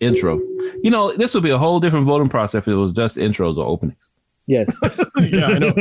[0.00, 0.38] intro.
[0.82, 3.56] You know, this would be a whole different voting process if it was just intros
[3.56, 4.10] or openings.
[4.46, 4.68] Yes.
[5.20, 5.74] yeah, I know.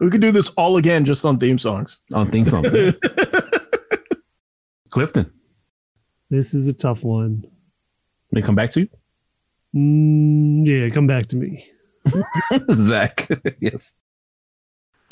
[0.00, 2.00] We could do this all again just on theme songs.
[2.14, 2.68] On theme songs.
[4.90, 5.30] Clifton,
[6.30, 7.44] This is a tough one.
[8.32, 8.88] may I come back to you?
[9.74, 11.62] Mm, yeah, come back to me.
[12.72, 13.28] Zach.
[13.60, 13.92] yes.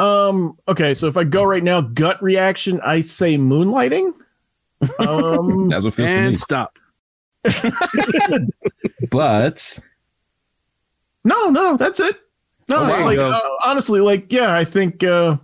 [0.00, 0.56] Um.
[0.66, 0.94] Okay.
[0.94, 4.12] So if I go right now, gut reaction, I say moonlighting.
[4.98, 5.68] Um.
[5.70, 6.26] That's what feels to me.
[6.28, 6.78] and stop.
[9.10, 9.78] But
[11.24, 12.16] no, no, that's it.
[12.68, 15.02] No, Oh, like uh, honestly, like yeah, I think.
[15.02, 15.36] uh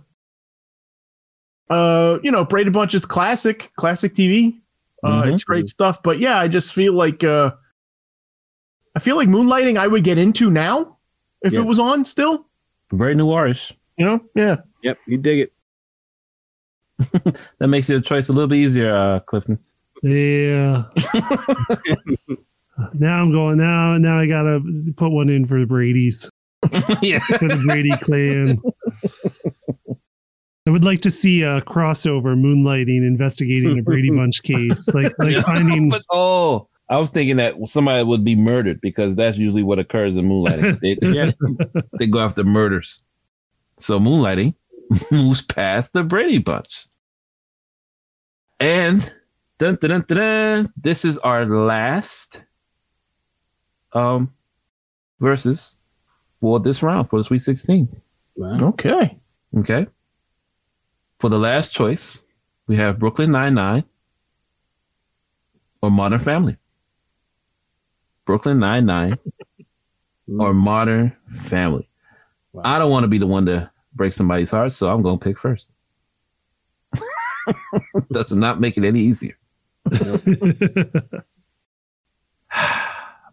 [1.69, 4.59] uh, you know, Brady Bunch is classic, classic TV.
[5.03, 5.33] Uh, Mhm.
[5.33, 7.51] It's great stuff, but yeah, I just feel like uh,
[8.95, 10.97] I feel like Moonlighting I would get into now
[11.41, 11.61] if Yeah.
[11.61, 12.45] it was on still.
[12.91, 13.73] very new artist.
[13.97, 14.57] You know, yeah.
[14.83, 15.53] Yep, you dig it.
[17.59, 19.59] That makes your choice a little bit easier, uh, Clifton.
[20.03, 20.83] Yeah.
[22.93, 23.57] now I'm going.
[23.57, 24.61] Now, now I gotta
[24.95, 26.29] put one in for the Brady's,
[27.01, 27.19] yeah.
[27.39, 28.61] for the Brady clan.
[30.67, 35.43] I would like to see a crossover moonlighting investigating a Brady Bunch case, like like
[35.45, 35.89] finding.
[35.89, 40.17] But, oh, I was thinking that somebody would be murdered because that's usually what occurs
[40.17, 40.79] in moonlighting.
[40.81, 40.95] They,
[41.99, 43.03] they go after murders.
[43.79, 44.55] So moonlighting
[45.11, 46.87] moves past the Brady Bunch.
[48.59, 49.01] And
[49.57, 52.43] dun, dun, dun, dun, dun, this is our last
[53.93, 54.33] um
[55.19, 55.77] versus
[56.41, 57.89] for this round for the Sweet 16.
[58.35, 58.57] Wow.
[58.61, 59.17] Okay.
[59.57, 59.87] Okay.
[61.19, 62.21] For the last choice,
[62.67, 63.83] we have Brooklyn Nine-Nine
[65.81, 66.57] or Modern Family.
[68.25, 69.15] Brooklyn Nine-Nine
[70.39, 71.89] or Modern Family.
[72.51, 72.63] Wow.
[72.65, 75.23] I don't want to be the one to break somebody's heart, so I'm going to
[75.23, 75.71] pick first.
[78.11, 79.37] Does not make it any easier.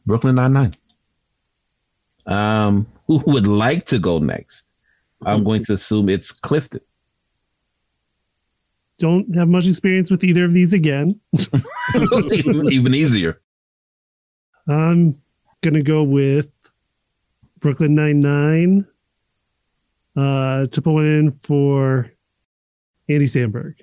[0.06, 0.74] Brooklyn Nine-Nine.
[2.26, 4.66] Um, who would like to go next?
[5.24, 6.80] I'm going to assume it's Clifton.
[8.98, 11.18] Don't have much experience with either of these again.
[11.94, 13.40] even, even easier.
[14.68, 15.20] I'm
[15.60, 16.50] gonna go with
[17.58, 18.86] Brooklyn Nine Nine.
[20.16, 22.10] Uh, to put one in for
[23.08, 23.74] Andy Samberg.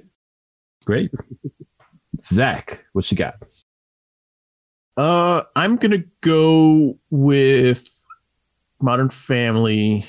[0.86, 1.12] Great.
[2.22, 3.36] Zach, what you got?
[4.98, 7.88] Uh, I'm gonna go with
[8.82, 10.06] Modern Family.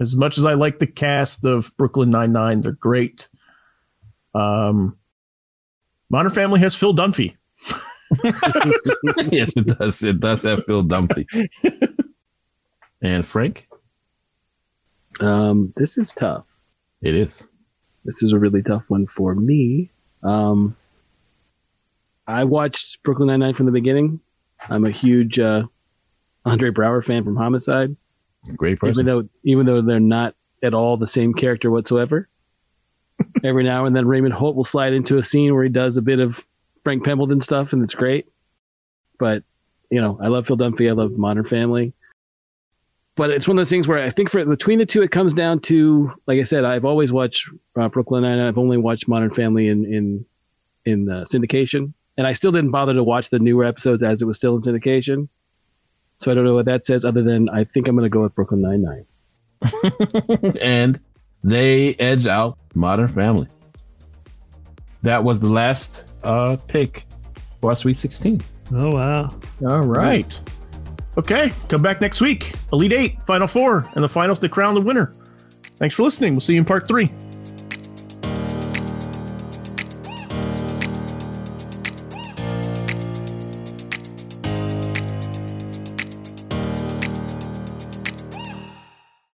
[0.00, 3.28] As much as I like the cast of Brooklyn Nine Nine, they're great.
[4.34, 4.96] Um,
[6.10, 7.36] Modern Family has Phil Dunphy.
[9.32, 10.02] yes, it does.
[10.02, 11.26] It does have Phil Dunphy.
[13.02, 13.68] and Frank?
[15.20, 16.44] Um, this is tough.
[17.02, 17.44] It is.
[18.04, 19.90] This is a really tough one for me.
[20.22, 20.76] Um,
[22.26, 24.20] I watched Brooklyn Nine Nine from the beginning.
[24.68, 25.64] I'm a huge uh,
[26.44, 27.94] Andre Braugher fan from Homicide,
[28.56, 28.94] Great person.
[28.94, 32.28] even though even though they're not at all the same character whatsoever.
[33.44, 36.02] Every now and then, Raymond Holt will slide into a scene where he does a
[36.02, 36.44] bit of
[36.82, 38.26] Frank Pembleton stuff, and it's great.
[39.18, 39.42] But
[39.90, 40.88] you know, I love Phil Dunphy.
[40.88, 41.92] I love Modern Family.
[43.16, 45.34] But it's one of those things where I think for between the two, it comes
[45.34, 47.48] down to, like I said, I've always watched
[47.78, 48.40] uh, Brooklyn Nine.
[48.40, 50.26] I've only watched Modern Family in in
[50.84, 54.24] in uh, syndication, and I still didn't bother to watch the newer episodes as it
[54.24, 55.28] was still in syndication.
[56.18, 58.22] So I don't know what that says, other than I think I'm going to go
[58.22, 60.56] with Brooklyn Nine Nine.
[60.60, 60.98] and
[61.44, 63.48] they edge out Modern Family.
[65.02, 67.04] That was the last uh, pick
[67.60, 68.40] for our Sweet 16.
[68.72, 69.28] Oh wow.
[69.66, 70.40] All right.
[71.16, 72.54] Okay, come back next week.
[72.72, 75.14] Elite Eight, Final Four, and the finals to crown the winner.
[75.76, 76.34] Thanks for listening.
[76.34, 77.08] We'll see you in part three.